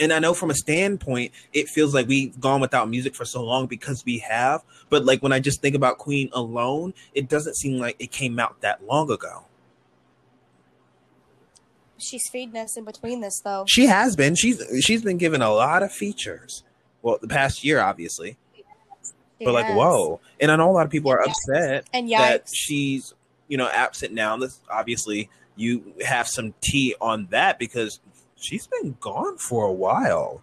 And 0.00 0.14
I 0.14 0.18
know 0.18 0.32
from 0.32 0.50
a 0.50 0.54
standpoint, 0.54 1.32
it 1.52 1.68
feels 1.68 1.94
like 1.94 2.08
we've 2.08 2.38
gone 2.40 2.60
without 2.60 2.88
music 2.88 3.14
for 3.14 3.26
so 3.26 3.44
long 3.44 3.66
because 3.66 4.02
we 4.04 4.18
have. 4.18 4.62
But 4.88 5.04
like 5.04 5.22
when 5.22 5.32
I 5.32 5.40
just 5.40 5.60
think 5.60 5.76
about 5.76 5.98
Queen 5.98 6.30
alone, 6.32 6.94
it 7.14 7.28
doesn't 7.28 7.56
seem 7.56 7.78
like 7.78 7.96
it 7.98 8.10
came 8.10 8.38
out 8.38 8.62
that 8.62 8.84
long 8.86 9.10
ago. 9.10 9.44
She's 11.98 12.28
feeding 12.30 12.56
us 12.56 12.78
in 12.78 12.84
between 12.84 13.20
this 13.20 13.40
though. 13.44 13.66
She 13.68 13.86
has 13.86 14.16
been. 14.16 14.34
She's 14.34 14.64
she's 14.80 15.02
been 15.02 15.18
given 15.18 15.42
a 15.42 15.52
lot 15.52 15.82
of 15.82 15.92
features. 15.92 16.64
Well, 17.02 17.18
the 17.20 17.28
past 17.28 17.64
year, 17.64 17.80
obviously. 17.80 18.36
But 19.42 19.54
like, 19.54 19.74
whoa! 19.74 20.20
And 20.38 20.50
I 20.50 20.56
know 20.56 20.70
a 20.70 20.72
lot 20.72 20.84
of 20.84 20.92
people 20.92 21.10
are 21.10 21.22
upset 21.22 21.88
And 21.94 22.10
that 22.10 22.44
yikes. 22.44 22.50
she's 22.52 23.14
you 23.48 23.56
know 23.56 23.68
absent 23.68 24.12
now. 24.12 24.36
This 24.36 24.60
obviously 24.70 25.30
you 25.56 25.94
have 26.04 26.28
some 26.28 26.52
tea 26.60 26.94
on 27.00 27.26
that 27.30 27.58
because 27.58 28.00
she's 28.36 28.66
been 28.66 28.96
gone 29.00 29.38
for 29.38 29.64
a 29.64 29.72
while. 29.72 30.42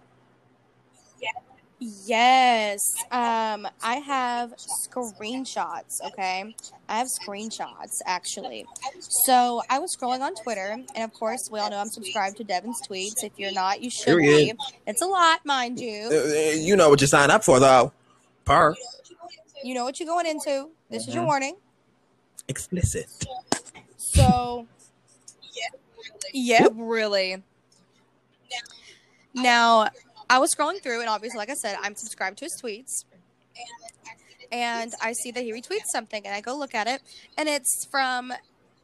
Yes. 1.80 2.82
Um, 3.12 3.68
I 3.84 3.96
have 4.06 4.54
screenshots, 4.58 6.02
okay? 6.08 6.56
I 6.90 6.98
have 6.98 7.08
screenshots 7.08 8.00
actually. 8.06 8.66
So 9.00 9.62
I 9.70 9.78
was 9.80 9.96
scrolling 9.96 10.22
on 10.22 10.34
Twitter, 10.36 10.78
and 10.96 11.04
of 11.04 11.14
course, 11.14 11.50
we 11.52 11.60
all 11.60 11.70
know 11.70 11.78
I'm 11.78 11.90
subscribed 11.90 12.38
to 12.38 12.44
Devin's 12.44 12.82
tweets. 12.88 13.24
If 13.24 13.34
you're 13.38 13.52
not, 13.52 13.82
you 13.82 13.92
should 13.92 14.06
Period. 14.18 14.58
be. 14.58 14.64
It's 14.88 15.02
a 15.04 15.06
lot, 15.06 15.46
mind 15.46 15.78
Uh, 15.80 15.84
you. 15.84 16.10
uh, 16.12 16.52
you 16.56 16.76
know 16.76 16.90
what 16.90 17.00
you 17.02 17.08
sign 17.08 17.30
up 17.30 17.44
for, 17.44 17.60
though. 17.60 17.92
Per 18.46 18.74
You 19.64 19.74
know 19.76 19.84
what 19.84 20.00
you're 20.00 20.08
going 20.08 20.26
into. 20.26 20.70
This 20.90 21.08
is 21.08 21.14
your 21.14 21.24
Mhm. 21.24 21.28
warning. 21.28 21.58
explicit. 22.50 23.08
So, 23.98 24.66
yeah, 26.34 26.68
really. 26.74 27.44
Now, 29.34 29.90
I 30.30 30.40
was 30.40 30.54
scrolling 30.54 30.82
through, 30.82 31.00
and 31.02 31.10
obviously, 31.10 31.38
like 31.38 31.50
I 31.50 31.54
said, 31.56 31.78
I'm 31.82 31.96
subscribed 31.96 32.38
to 32.40 32.46
his 32.46 32.60
tweets. 32.62 33.06
And 34.52 34.94
I 35.02 35.14
see 35.14 35.32
that 35.32 35.44
he 35.44 35.52
retweets 35.52 35.88
something, 35.92 36.26
and 36.26 36.34
I 36.34 36.42
go 36.42 36.56
look 36.58 36.74
at 36.74 36.88
it, 36.88 37.02
and 37.38 37.50
it's 37.50 37.86
from 37.92 38.32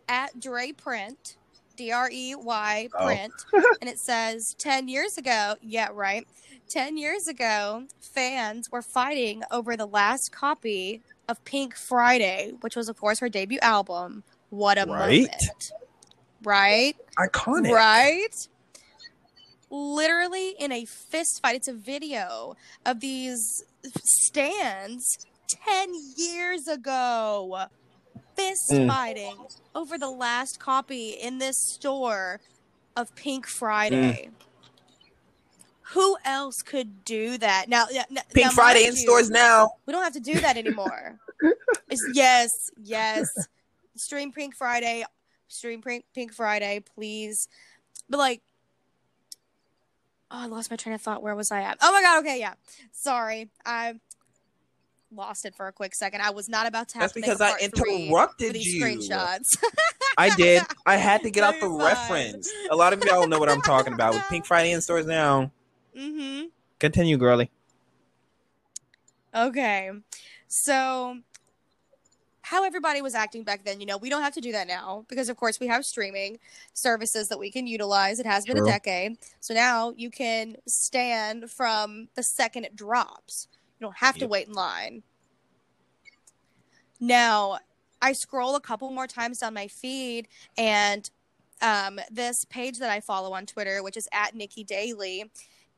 at 0.10 0.38
Dre 0.40 0.72
Print, 0.74 1.38
D 1.78 1.92
R 1.92 2.10
E 2.12 2.36
Y 2.36 2.90
Oh. 2.94 3.06
Print, 3.06 3.34
and 3.82 3.90
it 3.90 3.98
says 4.00 4.56
10 4.58 4.88
years 4.90 5.18
ago, 5.18 5.56
yeah, 5.62 5.88
right. 5.94 6.28
10 6.70 6.98
years 6.98 7.28
ago, 7.28 7.86
fans 8.02 8.72
were 8.72 8.82
fighting 8.82 9.44
over 9.52 9.78
the 9.78 9.86
last 9.86 10.32
copy 10.34 11.02
of 11.30 11.44
Pink 11.46 11.76
Friday, 11.76 12.52
which 12.62 12.76
was, 12.76 12.90
of 12.90 12.98
course, 13.00 13.20
her 13.20 13.30
debut 13.30 13.60
album. 13.62 14.24
What 14.50 14.78
a 14.78 14.82
Right? 14.86 15.22
moment. 15.22 15.72
Right? 16.44 16.96
Iconic. 17.18 17.72
Right? 17.72 18.48
Literally 19.78 20.50
in 20.60 20.72
a 20.72 20.86
fist 20.86 21.42
fight. 21.42 21.56
It's 21.56 21.68
a 21.68 21.74
video 21.74 22.56
of 22.86 23.00
these 23.00 23.64
stands 24.04 25.26
10 25.50 25.96
years 26.16 26.68
ago. 26.68 27.66
Fist 28.36 28.70
Mm. 28.70 28.88
fighting 28.88 29.36
over 29.74 29.98
the 29.98 30.12
last 30.12 30.60
copy 30.60 31.10
in 31.10 31.40
this 31.40 31.58
store 31.58 32.40
of 32.96 33.16
Pink 33.16 33.48
Friday. 33.48 34.30
Who 35.94 36.18
else 36.24 36.62
could 36.62 37.04
do 37.04 37.40
that? 37.40 37.68
Now, 37.68 37.88
yeah, 37.90 38.04
n- 38.12 38.24
Pink 38.32 38.46
now, 38.46 38.52
Friday 38.52 38.86
in 38.86 38.94
you, 38.96 39.02
stores 39.02 39.32
now. 39.32 39.72
We 39.88 39.94
don't 39.94 40.04
have 40.04 40.14
to 40.14 40.20
do 40.20 40.40
that 40.40 40.56
anymore. 40.56 41.20
Yes, 42.14 42.72
yes. 42.84 43.28
Stream 43.96 44.32
Pink 44.32 44.56
Friday. 44.56 45.04
Stream 45.48 45.82
Pink, 45.82 46.06
Pink 46.16 46.32
Friday, 46.34 46.80
please. 46.96 47.48
But 48.10 48.18
like, 48.18 48.42
oh, 50.34 50.40
I 50.44 50.46
lost 50.48 50.70
my 50.72 50.78
train 50.78 50.94
of 50.96 51.02
thought. 51.02 51.22
Where 51.24 51.36
was 51.36 51.52
I 51.52 51.62
at? 51.62 51.78
Oh 51.82 51.92
my 51.92 52.02
god. 52.02 52.20
Okay, 52.22 52.40
yeah. 52.40 52.54
Sorry, 52.92 53.50
I 53.66 53.94
lost 55.16 55.46
it 55.46 55.54
for 55.56 55.68
a 55.68 55.72
quick 55.72 55.94
second. 55.94 56.22
I 56.22 56.32
was 56.32 56.50
not 56.50 56.66
about 56.68 56.90
to 56.90 56.96
have 56.96 57.02
That's 57.04 57.14
to 57.14 57.22
because 57.22 57.40
I 57.42 57.56
interrupted 57.60 58.56
you. 58.58 58.84
screenshots. 58.84 59.56
I 60.18 60.36
did. 60.36 60.64
I 60.86 60.96
had 60.96 61.22
to 61.24 61.30
get 61.30 61.42
No, 61.42 61.48
out 61.50 61.54
the 61.60 61.68
fine. 61.68 61.78
reference. 61.78 62.52
A 62.72 62.76
lot 62.76 62.94
of 62.94 63.04
y'all 63.06 63.28
know 63.28 63.40
what 63.40 63.50
I'm 63.50 63.62
talking 63.62 63.94
about 63.94 64.14
with 64.16 64.24
Pink 64.30 64.46
Friday 64.46 64.72
in 64.72 64.82
stores 64.82 65.06
now. 65.06 65.52
mm-hmm. 65.98 66.48
Continue, 66.80 67.18
girly. 67.18 67.50
Okay. 69.36 69.92
So 70.48 71.18
how 72.54 72.64
everybody 72.64 73.02
was 73.02 73.16
acting 73.16 73.44
back 73.44 73.66
then, 73.66 73.80
you 73.80 73.86
know, 73.88 73.98
we 73.98 74.10
don't 74.10 74.22
have 74.22 74.34
to 74.36 74.42
do 74.42 74.52
that 74.52 74.68
now 74.68 75.06
because 75.10 75.28
of 75.28 75.36
course 75.36 75.60
we 75.60 75.66
have 75.66 75.84
streaming 75.84 76.38
services 76.74 77.28
that 77.30 77.40
we 77.40 77.50
can 77.50 77.66
utilize. 77.66 78.20
It 78.20 78.28
has 78.28 78.46
been 78.46 78.60
a 78.60 78.66
decade. 78.66 79.18
So 79.40 79.56
now 79.56 79.92
you 79.98 80.12
can 80.12 80.58
stand 80.68 81.50
from 81.50 82.10
the 82.14 82.22
second 82.22 82.66
it 82.66 82.76
drops. 82.76 83.48
You 83.80 83.88
don't 83.88 83.98
have 83.98 84.18
to 84.18 84.28
wait 84.28 84.48
in 84.48 84.54
line. 84.54 85.02
Now, 87.00 87.58
I 88.02 88.14
scroll 88.14 88.56
a 88.56 88.62
couple 88.62 88.92
more 88.92 89.08
times 89.08 89.40
down 89.40 89.56
my 89.56 89.68
feed 89.68 90.28
and 90.56 91.10
um, 91.62 92.00
this 92.12 92.46
page 92.46 92.78
that 92.80 92.92
I 92.92 93.00
follow 93.00 93.34
on 93.34 93.48
Twitter, 93.48 93.82
which 93.82 93.98
is 93.98 94.08
at 94.14 94.36
Nikki 94.36 94.64
Daily, 94.64 95.32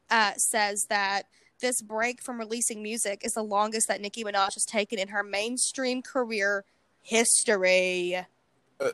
uh, 0.10 0.34
says 0.36 0.86
that 0.88 1.28
this 1.60 1.82
break 1.82 2.22
from 2.22 2.40
releasing 2.40 2.82
music 2.84 3.22
is 3.24 3.34
the 3.34 3.44
longest 3.44 3.88
that 3.88 4.02
Nicki 4.02 4.24
Minaj 4.24 4.54
has 4.54 4.66
taken 4.66 5.00
in 5.00 5.10
her 5.10 5.24
mainstream 5.24 6.02
career 6.02 6.66
history. 7.02 8.26
Uh. 8.80 8.90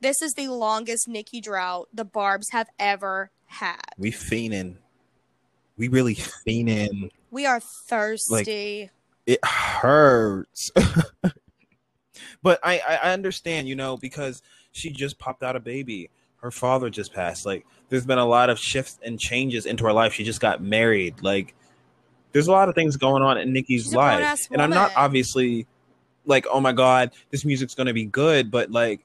this 0.00 0.20
is 0.20 0.32
the 0.34 0.48
longest 0.48 1.06
Nicki 1.06 1.40
drought 1.40 1.88
the 1.92 2.04
Barb's 2.04 2.50
have 2.50 2.68
ever 2.78 3.30
had. 3.46 3.80
We 3.96 4.10
fiending. 4.10 4.76
We 5.76 5.88
really 5.88 6.14
fiending. 6.14 7.10
We 7.30 7.46
are 7.46 7.60
thirsty. 7.88 8.90
It 9.26 9.44
hurts. 9.44 10.70
but 12.42 12.60
I 12.62 12.80
I 12.88 13.12
understand, 13.12 13.68
you 13.68 13.76
know, 13.76 13.96
because 13.96 14.42
she 14.72 14.90
just 14.90 15.18
popped 15.18 15.42
out 15.42 15.56
a 15.56 15.60
baby. 15.60 16.10
Her 16.44 16.50
father 16.50 16.90
just 16.90 17.14
passed. 17.14 17.46
Like, 17.46 17.64
there's 17.88 18.04
been 18.04 18.18
a 18.18 18.26
lot 18.26 18.50
of 18.50 18.58
shifts 18.58 18.98
and 19.02 19.18
changes 19.18 19.64
into 19.64 19.82
her 19.84 19.94
life. 19.94 20.12
She 20.12 20.24
just 20.24 20.42
got 20.42 20.62
married. 20.62 21.22
Like, 21.22 21.54
there's 22.32 22.48
a 22.48 22.52
lot 22.52 22.68
of 22.68 22.74
things 22.74 22.98
going 22.98 23.22
on 23.22 23.38
in 23.38 23.54
Nicki's 23.54 23.84
She's 23.84 23.94
life. 23.94 24.40
And 24.50 24.60
I'm 24.60 24.68
not 24.68 24.92
obviously 24.94 25.66
like, 26.26 26.44
oh 26.52 26.60
my 26.60 26.72
God, 26.72 27.12
this 27.30 27.46
music's 27.46 27.74
going 27.74 27.86
to 27.86 27.94
be 27.94 28.04
good. 28.04 28.50
But, 28.50 28.70
like, 28.70 29.00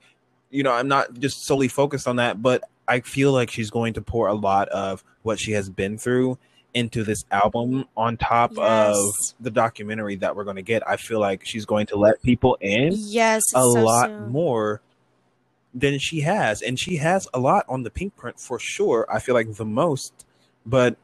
you 0.49 0.63
know, 0.63 0.73
I'm 0.73 0.89
not 0.89 1.13
just 1.13 1.45
solely 1.45 1.69
focused 1.69 2.09
on 2.09 2.17
that. 2.17 2.41
But 2.41 2.65
I 2.89 2.99
feel 2.99 3.31
like 3.31 3.49
she's 3.49 3.69
going 3.69 3.93
to 3.93 4.01
pour 4.01 4.27
a 4.27 4.33
lot 4.33 4.67
of 4.67 5.01
what 5.21 5.39
she 5.39 5.53
has 5.53 5.69
been 5.69 5.97
through 5.97 6.37
into 6.73 7.05
this 7.05 7.23
album 7.31 7.85
on 7.95 8.17
top 8.17 8.57
of 8.57 8.97
the 9.39 9.49
documentary 9.49 10.17
that 10.17 10.35
we're 10.35 10.43
going 10.43 10.57
to 10.57 10.61
get. 10.61 10.85
I 10.85 10.97
feel 10.97 11.21
like 11.21 11.45
she's 11.45 11.65
going 11.65 11.85
to 11.87 11.95
let 11.95 12.21
people 12.21 12.57
in 12.59 12.91
yes, 12.95 13.43
a 13.55 13.61
so 13.61 13.69
lot 13.69 14.09
soon. 14.09 14.27
more 14.29 14.81
than 15.73 15.99
she 15.99 16.21
has. 16.21 16.61
And 16.61 16.79
she 16.79 16.97
has 16.97 17.27
a 17.33 17.39
lot 17.39 17.65
on 17.69 17.83
the 17.83 17.89
Pinkprint 17.89 18.39
for 18.39 18.59
sure. 18.59 19.05
I 19.11 19.19
feel 19.19 19.35
like 19.35 19.53
the 19.55 19.65
most, 19.65 20.25
but 20.65 20.97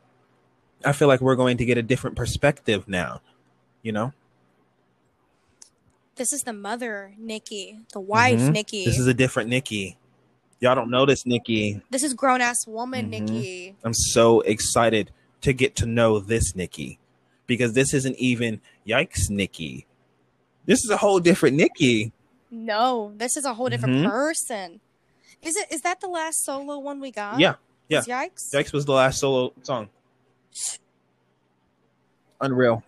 I 0.84 0.92
feel 0.92 1.08
like 1.08 1.22
we're 1.22 1.36
going 1.36 1.58
to 1.58 1.66
get 1.66 1.78
a 1.78 1.84
different 1.84 2.16
perspective 2.16 2.88
now, 2.88 3.22
you 3.82 3.92
know? 3.92 4.14
This 6.16 6.32
is 6.32 6.44
the 6.44 6.54
mother, 6.54 7.14
Nicki, 7.18 7.80
the 7.92 8.00
wife, 8.00 8.40
Mhm. 8.40 8.54
Nicki. 8.54 8.86
This 8.86 8.98
is 8.98 9.08
a 9.08 9.14
different 9.14 9.50
Nicki. 9.50 9.98
Y'all 10.62 10.76
don't 10.76 10.90
know 10.90 11.06
this 11.06 11.26
Nicki. 11.26 11.82
this 11.90 12.04
is 12.04 12.14
grown 12.14 12.40
ass 12.42 12.66
woman, 12.66 13.08
Mhm. 13.08 13.10
Nicki. 13.10 13.76
I'm 13.84 13.94
so 13.94 14.40
excited 14.42 15.12
to 15.42 15.52
get 15.52 15.76
to 15.78 15.86
know 15.86 16.20
this 16.20 16.56
Nicki 16.56 16.98
because 17.46 17.74
this 17.74 17.94
isn't 17.94 18.16
even 18.18 18.62
yikes 18.88 19.30
Nicki. 19.30 19.86
This 20.66 20.84
is 20.84 20.90
a 20.90 20.98
whole 20.98 21.20
different 21.20 21.58
Nicki. 21.58 22.14
No, 22.56 23.12
this 23.18 23.36
is 23.38 23.46
a 23.46 23.54
whole 23.54 23.70
different 23.70 23.98
Mhm. 23.98 24.10
person. 24.10 24.80
Is 25.42 25.56
it? 25.56 25.72
Is 25.72 25.82
that 25.82 26.00
the 26.02 26.08
last 26.08 26.44
solo 26.44 26.80
one 26.80 27.00
we 27.00 27.12
got? 27.12 27.40
Yeah, 27.40 27.56
yeah. 27.90 28.02
Yikes. 28.02 28.54
Yikes 28.54 28.72
was 28.74 28.86
the 28.86 28.94
last 28.94 29.20
solo 29.20 29.54
song. 29.64 29.90
Unreal. 32.42 32.84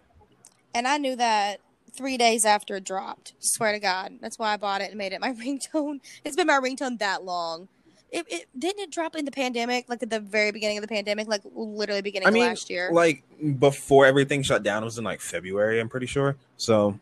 And 0.74 0.88
I 0.88 0.98
knew 0.98 1.16
that 1.16 1.60
three 1.96 2.18
days 2.18 2.46
after 2.46 2.76
it 2.76 2.84
dropped. 2.84 3.34
Swear 3.40 3.72
to 3.74 3.80
God. 3.80 4.20
That's 4.22 4.38
why 4.38 4.54
I 4.54 4.58
bought 4.58 4.82
it 4.82 4.90
and 4.90 4.98
made 4.98 5.14
it 5.14 5.22
my 5.22 5.34
ringtone. 5.34 6.00
It's 6.24 6.36
been 6.36 6.48
my 6.48 6.60
ringtone 6.60 7.00
that 7.00 7.24
long. 7.24 7.68
It, 8.10 8.26
it 8.30 8.46
didn't 8.58 8.80
it 8.84 8.92
drop 8.92 9.16
in 9.18 9.26
the 9.26 9.32
pandemic, 9.32 9.90
like 9.90 10.02
at 10.02 10.10
the 10.10 10.20
very 10.22 10.52
beginning 10.52 10.78
of 10.78 10.82
the 10.82 10.88
pandemic, 10.88 11.28
like 11.28 11.42
literally 11.54 12.02
beginning 12.02 12.28
I 12.30 12.32
mean, 12.32 12.44
of 12.44 12.50
last 12.50 12.70
year. 12.70 12.90
like 12.94 13.24
before 13.60 14.06
everything 14.06 14.44
shut 14.44 14.64
down, 14.64 14.82
it 14.82 14.86
was 14.86 14.98
in 14.98 15.04
like 15.04 15.20
February. 15.20 15.80
I'm 15.82 15.90
pretty 15.90 16.06
sure. 16.06 16.38
So, 16.56 16.98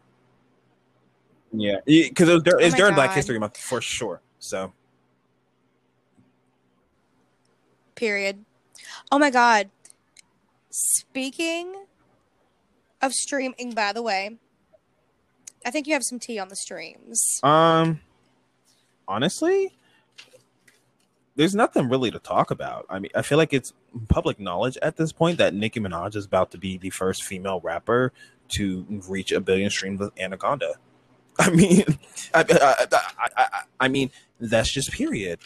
yeah, 1.60 1.78
because 1.86 2.30
it 2.30 2.48
Oh 2.48 2.58
it's 2.60 2.76
during 2.76 2.96
Black 2.96 3.14
History 3.14 3.40
Month 3.40 3.58
for 3.58 3.82
sure. 3.82 4.22
So, 4.40 4.74
Period. 7.96 8.44
Oh 9.12 9.18
my 9.18 9.30
God. 9.30 9.70
Speaking 10.70 11.74
of 13.02 13.14
streaming, 13.14 13.72
by 13.74 13.94
the 13.94 14.02
way, 14.02 14.38
I 15.66 15.72
think 15.72 15.88
you 15.88 15.94
have 15.94 16.04
some 16.04 16.20
tea 16.20 16.38
on 16.38 16.50
the 16.50 16.56
streams. 16.56 17.40
um, 17.44 18.02
honestly, 19.08 19.74
there's 21.36 21.56
nothing 21.56 21.90
really 21.90 22.12
to 22.12 22.20
talk 22.20 22.52
about. 22.52 22.86
I 22.90 23.00
mean, 23.00 23.12
I 23.16 23.22
feel 23.22 23.38
like 23.38 23.54
it's 23.54 23.74
public 24.10 24.40
knowledge 24.40 24.78
at 24.82 24.98
this 24.98 25.12
point 25.12 25.38
that 25.38 25.54
Nicki 25.54 25.80
Minaj 25.80 26.16
is 26.16 26.26
about 26.26 26.52
to 26.52 26.58
be 26.58 26.78
the 26.78 26.90
first 26.90 27.24
female 27.24 27.62
rapper 27.62 28.12
to 28.50 28.86
reach 29.08 29.32
a 29.32 29.40
billion 29.40 29.70
streams 29.70 30.00
with 30.00 30.12
Anaconda. 30.20 30.76
I 31.40 31.50
mean, 31.50 31.84
I, 32.34 32.46
I, 32.50 32.86
I, 32.92 33.28
I, 33.38 33.62
I 33.82 33.88
mean, 33.88 34.12
that's 34.40 34.72
just 34.72 34.92
period. 34.92 35.40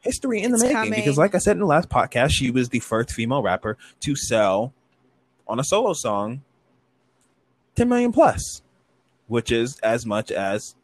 History 0.00 0.42
in 0.42 0.50
the 0.50 0.56
It's 0.56 0.62
making. 0.62 0.76
coming. 0.76 0.94
Because, 0.94 1.18
like 1.18 1.34
I 1.34 1.38
said 1.38 1.52
in 1.52 1.60
the 1.60 1.66
last 1.66 1.88
podcast, 1.88 2.30
she 2.32 2.50
was 2.50 2.70
the 2.70 2.80
first 2.80 3.12
female 3.12 3.42
rapper 3.42 3.76
to 4.00 4.16
sell 4.16 4.72
on 5.46 5.58
a 5.58 5.64
solo 5.64 5.92
song 5.92 6.42
10 7.76 7.88
million 7.88 8.12
plus, 8.12 8.62
which 9.26 9.50
is 9.50 9.78
as 9.80 10.06
much 10.06 10.30
as 10.30 10.74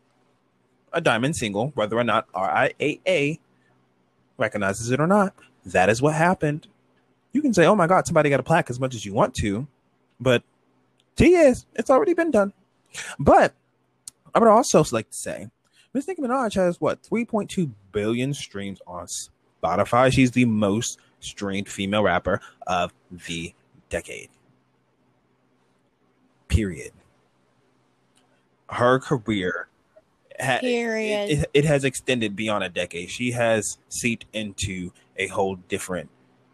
a 0.93 1.01
diamond 1.01 1.37
single, 1.37 1.73
whether 1.75 1.97
or 1.97 2.05
not 2.05 2.31
RIAA 2.33 3.39
recognizes 4.39 4.91
it 4.91 5.01
or 5.01 5.07
not. 5.07 5.35
That 5.65 5.89
is 5.89 6.01
what 6.01 6.15
happened. 6.15 6.69
You 7.33 7.43
can 7.43 7.53
say, 7.53 7.67
oh 7.67 7.75
my 7.75 7.87
God, 7.87 8.07
somebody 8.07 8.31
got 8.31 8.41
a 8.41 8.45
plaque 8.45 8.71
as 8.71 8.81
much 8.81 8.95
as 8.95 9.05
you 9.05 9.13
want 9.13 9.35
to, 9.37 9.67
but 10.21 10.43
T 11.17 11.35
is, 11.35 11.67
it's 11.75 11.91
already 11.91 12.15
been 12.15 12.31
done. 12.31 12.53
But 13.19 13.55
I 14.35 14.39
would 14.39 14.49
also 14.49 14.85
like 14.93 15.11
to 15.11 15.17
say, 15.17 15.49
Miss 15.93 16.07
Nicki 16.07 16.23
Minaj 16.23 16.55
has 16.55 16.81
what 16.81 17.03
3.2 17.03 17.71
billion 17.93 18.35
streams 18.35 18.81
on 18.87 19.07
Spotify. 19.63 20.13
She's 20.13 20.33
the 20.33 20.45
most 20.45 20.99
streamed 21.21 21.69
female 21.69 22.03
rapper 22.03 22.41
of 22.67 22.93
the 23.11 23.55
decade. 23.89 24.29
Period. 26.49 26.93
Her 28.69 28.99
career 28.99 29.69
ha- 30.41 30.59
Period. 30.61 31.31
It, 31.31 31.51
it 31.55 31.65
has 31.65 31.85
extended 31.85 32.37
beyond 32.37 32.65
a 32.65 32.69
decade. 32.69 33.11
She 33.11 33.33
has 33.33 33.79
seeped 33.89 34.27
into 34.33 34.93
a 35.17 35.29
whole 35.29 35.57
different 35.57 36.11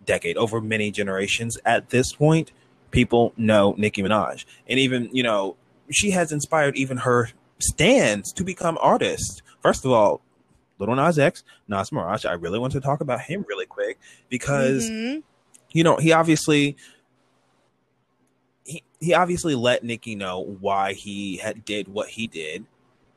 decade 0.07 0.37
over 0.37 0.61
many 0.61 0.91
generations. 0.91 1.59
At 1.65 1.91
this 1.91 2.13
point, 2.13 2.53
people 2.91 3.33
know 3.37 3.75
Nicki 3.77 4.03
Minaj, 4.03 4.45
and 4.69 4.79
even 4.79 5.09
you 5.13 5.23
know 5.23 5.57
she 5.93 6.11
has 6.11 6.33
inspired 6.33 6.77
even 6.77 6.99
her 6.99 7.31
stands 7.59 8.33
to 8.33 8.45
become 8.45 8.77
artists. 8.81 9.41
First 9.61 9.85
of 9.85 9.93
all, 9.93 10.21
Little 10.79 10.97
Nas 10.97 11.19
X, 11.19 11.45
Nas 11.69 11.93
Mirage. 11.93 12.25
I 12.25 12.33
really 12.33 12.59
want 12.59 12.73
to 12.73 12.81
talk 12.81 13.01
about 13.01 13.21
him 13.21 13.45
really 13.49 13.67
quick 13.67 13.99
because 14.29 14.91
Mhm. 14.91 15.23
you 15.73 15.85
know 15.85 15.97
he 15.97 16.13
obviously 16.13 16.77
he, 18.65 18.83
he 19.01 19.15
obviously 19.15 19.55
let 19.55 19.85
Nicki 19.85 20.15
know 20.15 20.41
why 20.61 20.93
he 20.93 21.37
had 21.39 21.65
did 21.65 21.89
what 21.89 22.09
he 22.11 22.27
did, 22.27 22.65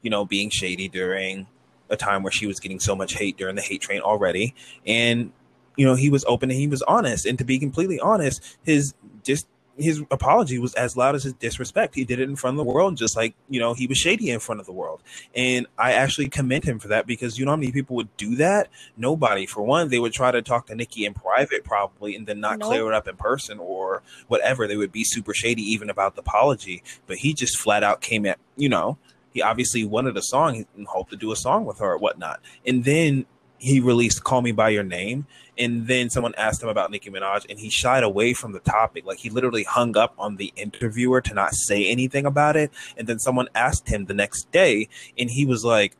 you 0.01 0.09
know, 0.09 0.25
being 0.25 0.49
shady 0.49 0.87
during 0.87 1.47
a 1.89 1.95
time 1.95 2.23
where 2.23 2.31
she 2.31 2.47
was 2.47 2.59
getting 2.59 2.79
so 2.79 2.95
much 2.95 3.13
hate 3.13 3.37
during 3.37 3.55
the 3.55 3.61
hate 3.61 3.81
train 3.81 4.01
already. 4.01 4.55
And, 4.87 5.31
you 5.75 5.85
know, 5.85 5.93
he 5.93 6.09
was 6.09 6.25
open 6.25 6.49
and 6.49 6.59
he 6.59 6.67
was 6.67 6.81
honest. 6.83 7.25
And 7.27 7.37
to 7.37 7.43
be 7.43 7.59
completely 7.59 7.99
honest, 7.99 8.41
his 8.63 8.93
just 9.23 9.45
his 9.77 10.01
apology 10.11 10.57
was 10.59 10.73
as 10.75 10.95
loud 10.95 11.15
as 11.15 11.23
his 11.23 11.33
disrespect. 11.33 11.95
He 11.95 12.05
did 12.05 12.19
it 12.19 12.29
in 12.29 12.35
front 12.35 12.57
of 12.59 12.65
the 12.65 12.71
world, 12.71 12.97
just 12.97 13.15
like 13.15 13.35
you 13.49 13.59
know 13.59 13.73
he 13.73 13.87
was 13.87 13.97
shady 13.97 14.29
in 14.29 14.39
front 14.39 14.59
of 14.61 14.65
the 14.65 14.71
world. 14.71 15.01
And 15.35 15.67
I 15.77 15.93
actually 15.93 16.29
commend 16.29 16.63
him 16.63 16.79
for 16.79 16.87
that 16.89 17.05
because 17.07 17.37
you 17.37 17.45
know 17.45 17.51
how 17.51 17.57
many 17.57 17.71
people 17.71 17.95
would 17.97 18.15
do 18.17 18.35
that? 18.37 18.69
Nobody. 18.97 19.45
For 19.45 19.61
one, 19.63 19.89
they 19.89 19.99
would 19.99 20.13
try 20.13 20.31
to 20.31 20.41
talk 20.41 20.67
to 20.67 20.75
Nicki 20.75 21.05
in 21.05 21.13
private, 21.13 21.63
probably, 21.63 22.15
and 22.15 22.25
then 22.27 22.39
not 22.39 22.59
Nope. 22.59 22.69
clear 22.69 22.87
it 22.87 22.93
up 22.93 23.07
in 23.07 23.17
person 23.17 23.59
or 23.59 24.01
whatever. 24.27 24.67
They 24.67 24.77
would 24.77 24.91
be 24.91 25.03
super 25.03 25.33
shady 25.33 25.63
even 25.63 25.89
about 25.89 26.15
the 26.15 26.21
apology. 26.21 26.83
But 27.07 27.17
he 27.17 27.33
just 27.33 27.57
flat 27.59 27.83
out 27.83 28.01
came 28.01 28.25
at 28.25 28.39
you 28.55 28.69
know 28.69 28.97
he 29.33 29.41
obviously 29.41 29.83
wanted 29.83 30.15
a 30.15 30.21
song 30.21 30.65
and 30.77 30.87
hoped 30.87 31.11
to 31.11 31.17
do 31.17 31.31
a 31.33 31.35
song 31.35 31.65
with 31.65 31.79
her 31.79 31.91
or 31.91 31.97
whatnot. 31.97 32.39
And 32.65 32.85
then 32.85 33.25
he 33.57 33.81
released 33.81 34.23
"Call 34.23 34.41
Me 34.41 34.53
by 34.53 34.69
Your 34.69 34.83
Name." 34.83 35.27
And 35.57 35.87
then 35.87 36.09
someone 36.09 36.33
asked 36.37 36.61
him 36.61 36.69
about 36.69 36.91
Nicki 36.91 37.09
Minaj, 37.09 37.45
and 37.49 37.59
he 37.59 37.69
shied 37.69 38.03
away 38.03 38.33
from 38.33 38.51
the 38.51 38.59
topic. 38.59 39.05
Like 39.05 39.19
he 39.19 39.29
literally 39.29 39.63
hung 39.63 39.95
up 39.97 40.13
on 40.17 40.35
the 40.35 40.51
interviewer 40.55 41.21
to 41.21 41.33
not 41.33 41.53
say 41.53 41.85
anything 41.87 42.25
about 42.25 42.55
it. 42.55 42.71
And 42.97 43.07
then 43.07 43.19
someone 43.19 43.47
asked 43.55 43.87
him 43.89 44.05
the 44.05 44.13
next 44.13 44.51
day, 44.51 44.87
and 45.17 45.29
he 45.29 45.45
was 45.45 45.63
like, 45.63 45.95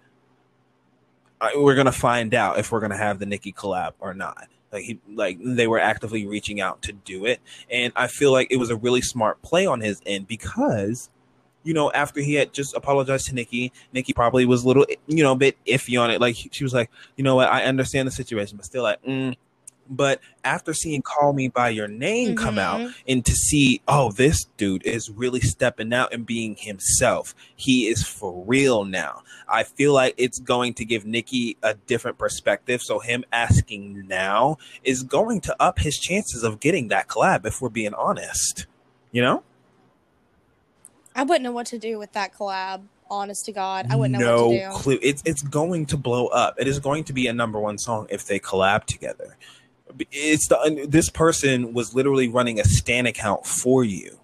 "I- 1.42 1.54
"We're 1.56 1.76
gonna 1.76 1.92
find 1.92 2.34
out 2.34 2.60
if 2.60 2.72
we're 2.72 2.80
gonna 2.82 2.98
have 2.98 3.20
the 3.20 3.26
Nicki 3.26 3.52
collab 3.54 3.94
or 4.00 4.14
not." 4.14 4.48
Like 4.72 4.84
he, 4.84 5.00
like 5.14 5.38
they 5.42 5.68
were 5.68 5.80
actively 5.80 6.26
reaching 6.26 6.60
out 6.60 6.82
to 6.84 6.92
do 6.92 7.26
it, 7.26 7.40
and 7.70 7.94
I 7.96 8.08
feel 8.08 8.32
like 8.32 8.48
it 8.52 8.58
was 8.58 8.70
a 8.70 8.76
really 8.76 9.02
smart 9.02 9.42
play 9.42 9.66
on 9.66 9.82
his 9.82 10.02
end 10.06 10.28
because. 10.28 11.10
You 11.68 11.74
know, 11.74 11.92
after 11.94 12.22
he 12.22 12.36
had 12.36 12.54
just 12.54 12.76
apologized 12.76 13.26
to 13.26 13.34
Nicki, 13.34 13.74
Nicki 13.92 14.14
probably 14.14 14.46
was 14.46 14.64
a 14.64 14.68
little, 14.68 14.86
you 15.08 15.24
know, 15.24 15.32
a 15.32 15.36
bit 15.36 15.58
iffy 15.66 16.00
on 16.00 16.12
it. 16.12 16.22
Like 16.22 16.36
she 16.52 16.64
was 16.64 16.76
like, 16.76 16.92
you 17.16 17.24
know 17.24 17.36
what, 17.36 17.50
I 17.50 17.64
understand 17.64 18.08
the 18.08 18.12
situation, 18.12 18.56
but 18.56 18.68
still, 18.68 18.84
like, 18.84 19.02
mm, 19.02 19.36
but 19.90 20.20
after 20.44 20.74
seeing 20.74 21.02
Call 21.02 21.34
Me 21.34 21.48
By 21.48 21.70
Your 21.70 21.88
Name 21.88 22.36
come 22.36 22.58
out 22.58 22.80
Mhm. 22.82 22.94
and 23.08 23.26
to 23.26 23.34
see, 23.34 23.82
oh, 23.88 24.12
this 24.12 24.46
dude 24.58 24.84
is 24.86 25.10
really 25.10 25.42
stepping 25.42 25.94
out 25.94 26.14
and 26.14 26.26
being 26.26 26.56
himself. 26.56 27.36
He 27.56 27.88
is 27.88 28.04
for 28.06 28.44
real 28.48 28.86
now. 28.86 29.24
I 29.48 29.64
feel 29.64 29.94
like 29.94 30.16
it's 30.18 30.40
going 30.40 30.74
to 30.76 30.86
give 30.86 31.06
Nicki 31.06 31.58
a 31.62 31.74
different 31.76 32.18
perspective. 32.18 32.82
So 32.82 33.00
him 33.00 33.24
asking 33.32 34.08
now 34.08 34.58
is 34.84 35.04
going 35.04 35.42
to 35.42 35.56
up 35.62 35.80
his 35.80 35.98
chances 35.98 36.44
of 36.44 36.60
getting 36.60 36.88
that 36.90 37.08
collab 37.08 37.46
if 37.46 37.62
we're 37.62 37.70
being 37.70 37.94
honest. 37.94 38.66
You 39.12 39.22
know? 39.22 39.44
I 41.16 41.24
wouldn't 41.24 41.44
know 41.44 41.52
what 41.52 41.68
to 41.68 41.80
do 41.80 41.98
with 41.98 42.12
that 42.14 42.34
collab. 42.34 42.82
Honest 43.08 43.46
to 43.46 43.52
God, 43.52 43.86
I 43.92 43.96
wouldn't 43.96 44.20
know 44.20 44.26
no 44.26 44.48
what 44.48 44.54
to 44.54 44.70
do. 44.70 44.72
clue. 44.72 45.00
It's 45.04 45.22
it's 45.28 45.44
going 45.44 45.86
to 45.88 45.96
blow 45.98 46.26
up. 46.28 46.56
It 46.58 46.68
is 46.68 46.80
going 46.80 47.04
to 47.04 47.14
be 47.14 47.28
a 47.28 47.34
number 47.34 47.60
one 47.60 47.78
song 47.78 48.08
if 48.10 48.26
they 48.26 48.40
collab 48.40 48.86
together. 48.86 49.38
It's 50.12 50.48
the 50.48 50.86
this 50.88 51.10
person 51.10 51.74
was 51.74 51.96
literally 51.96 52.28
running 52.28 52.60
a 52.60 52.66
stan 52.66 53.06
account 53.06 53.46
for 53.46 53.84
you, 53.84 54.20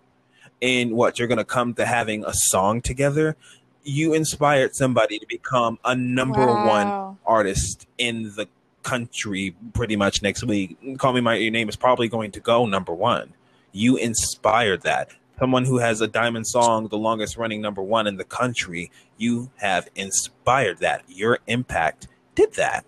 and 0.61 0.93
what 0.93 1.19
you're 1.19 1.27
going 1.27 1.37
to 1.37 1.45
come 1.45 1.73
to 1.75 1.85
having 1.85 2.23
a 2.25 2.33
song 2.33 2.81
together. 2.81 3.35
You 3.83 4.13
inspired 4.13 4.75
somebody 4.75 5.17
to 5.17 5.25
become 5.27 5.79
a 5.83 5.95
number 5.95 6.45
one 6.45 7.17
artist 7.25 7.87
in 7.97 8.35
the 8.35 8.47
country 8.83 9.55
pretty 9.73 9.95
much 9.95 10.21
next 10.21 10.43
week. 10.43 10.77
Call 10.97 11.13
Me 11.13 11.21
My 11.21 11.35
Your 11.35 11.51
Name 11.51 11.69
is 11.69 11.75
probably 11.75 12.07
going 12.07 12.31
to 12.31 12.39
go 12.39 12.65
number 12.65 12.93
one. 12.93 13.33
You 13.71 13.97
inspired 13.97 14.81
that. 14.81 15.09
Someone 15.39 15.65
who 15.65 15.79
has 15.79 16.01
a 16.01 16.07
diamond 16.07 16.45
song, 16.45 16.87
the 16.89 16.97
longest 16.97 17.37
running 17.37 17.61
number 17.61 17.81
one 17.81 18.05
in 18.05 18.17
the 18.17 18.23
country, 18.23 18.91
you 19.17 19.49
have 19.55 19.87
inspired 19.95 20.77
that. 20.79 21.03
Your 21.07 21.39
impact 21.47 22.07
did 22.35 22.53
that. 22.53 22.85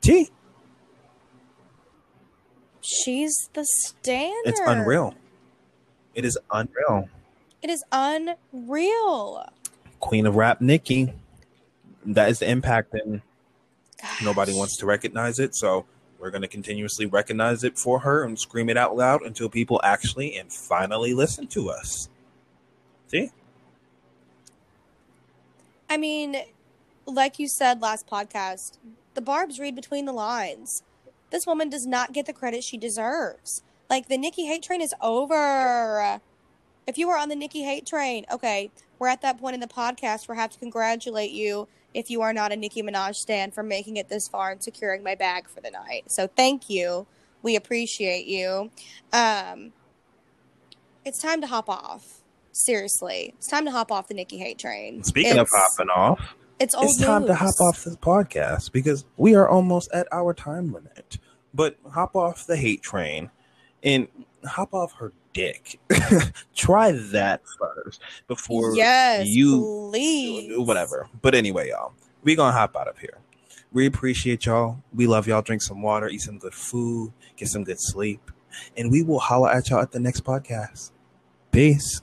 T, 0.00 0.30
She's 2.88 3.50
the 3.52 3.66
standard. 3.66 4.34
it's 4.46 4.60
unreal. 4.64 5.14
It 6.14 6.24
is 6.24 6.38
unreal. 6.50 7.10
It 7.60 7.68
is 7.68 7.84
unreal. 7.92 9.46
Queen 10.00 10.24
of 10.26 10.36
Rap, 10.36 10.62
Nicki. 10.62 11.12
That 12.06 12.30
is 12.30 12.38
the 12.38 12.48
impact, 12.48 12.94
and 12.94 13.20
Gosh. 14.00 14.22
nobody 14.22 14.54
wants 14.54 14.78
to 14.78 14.86
recognize 14.86 15.38
it. 15.38 15.54
So 15.54 15.84
we're 16.18 16.30
going 16.30 16.42
to 16.42 16.48
continuously 16.48 17.04
recognize 17.04 17.62
it 17.62 17.78
for 17.78 17.98
her 18.00 18.24
and 18.24 18.38
scream 18.38 18.70
it 18.70 18.78
out 18.78 18.96
loud 18.96 19.20
until 19.22 19.50
people 19.50 19.82
actually 19.84 20.38
and 20.38 20.50
finally 20.50 21.12
listen 21.12 21.46
to 21.48 21.68
us. 21.68 22.08
See? 23.08 23.30
I 25.90 25.98
mean, 25.98 26.36
like 27.04 27.38
you 27.38 27.48
said 27.48 27.82
last 27.82 28.06
podcast, 28.06 28.78
the 29.12 29.20
Barb's 29.20 29.60
read 29.60 29.74
between 29.74 30.06
the 30.06 30.12
lines. 30.12 30.82
This 31.30 31.46
woman 31.46 31.68
does 31.68 31.86
not 31.86 32.12
get 32.12 32.26
the 32.26 32.32
credit 32.32 32.64
she 32.64 32.76
deserves. 32.76 33.62
Like 33.90 34.08
the 34.08 34.18
Nicki 34.18 34.46
hate 34.46 34.62
train 34.62 34.80
is 34.80 34.94
over. 35.00 36.20
If 36.86 36.98
you 36.98 37.08
were 37.08 37.18
on 37.18 37.28
the 37.28 37.36
Nicki 37.36 37.62
hate 37.62 37.86
train, 37.86 38.24
okay, 38.30 38.70
we're 38.98 39.08
at 39.08 39.22
that 39.22 39.38
point 39.38 39.54
in 39.54 39.60
the 39.60 39.66
podcast 39.66 40.28
where 40.28 40.36
I 40.36 40.40
have 40.40 40.50
to 40.52 40.58
congratulate 40.58 41.30
you 41.30 41.68
if 41.94 42.10
you 42.10 42.22
are 42.22 42.32
not 42.32 42.52
a 42.52 42.56
Nicki 42.56 42.82
Minaj 42.82 43.16
stan 43.16 43.50
for 43.50 43.62
making 43.62 43.96
it 43.96 44.08
this 44.08 44.28
far 44.28 44.50
and 44.50 44.62
securing 44.62 45.02
my 45.02 45.14
bag 45.14 45.48
for 45.48 45.60
the 45.60 45.70
night. 45.70 46.10
So 46.10 46.26
thank 46.26 46.68
you. 46.70 47.06
We 47.42 47.56
appreciate 47.56 48.26
you. 48.26 48.70
Um, 49.12 49.72
it's 51.04 51.20
time 51.20 51.40
to 51.40 51.46
hop 51.46 51.68
off. 51.68 52.20
Seriously, 52.52 53.34
it's 53.36 53.46
time 53.46 53.64
to 53.66 53.70
hop 53.70 53.92
off 53.92 54.08
the 54.08 54.14
Nicki 54.14 54.38
hate 54.38 54.58
train. 54.58 55.04
Speaking 55.04 55.38
of 55.38 55.48
hopping 55.50 55.90
off, 55.90 56.34
it's 56.60 56.74
old 56.74 56.86
it's 56.86 57.00
time 57.00 57.26
to 57.26 57.34
hop 57.34 57.54
off 57.60 57.84
this 57.84 57.96
podcast 57.96 58.72
because 58.72 59.04
we 59.16 59.34
are 59.34 59.48
almost 59.48 59.90
at 59.92 60.08
our 60.12 60.34
time 60.34 60.72
limit. 60.72 61.18
But 61.54 61.76
hop 61.90 62.16
off 62.16 62.46
the 62.46 62.56
hate 62.56 62.82
train 62.82 63.30
and 63.82 64.08
hop 64.44 64.74
off 64.74 64.92
her 64.94 65.12
dick. 65.32 65.78
Try 66.54 66.92
that 66.92 67.42
first 67.58 68.02
before 68.26 68.74
yes, 68.74 69.26
you 69.26 69.90
please. 69.90 70.58
whatever. 70.58 71.08
But 71.22 71.34
anyway, 71.34 71.70
y'all, 71.70 71.94
we 72.22 72.34
gonna 72.34 72.56
hop 72.56 72.76
out 72.76 72.88
of 72.88 72.98
here. 72.98 73.18
We 73.72 73.86
appreciate 73.86 74.46
y'all. 74.46 74.82
We 74.94 75.06
love 75.06 75.26
y'all. 75.26 75.42
Drink 75.42 75.62
some 75.62 75.82
water, 75.82 76.08
eat 76.08 76.22
some 76.22 76.38
good 76.38 76.54
food, 76.54 77.12
get 77.36 77.48
some 77.48 77.64
good 77.64 77.80
sleep, 77.80 78.30
and 78.76 78.90
we 78.90 79.02
will 79.02 79.18
holla 79.18 79.54
at 79.54 79.70
y'all 79.70 79.80
at 79.80 79.92
the 79.92 80.00
next 80.00 80.24
podcast. 80.24 80.90
Peace. 81.52 82.02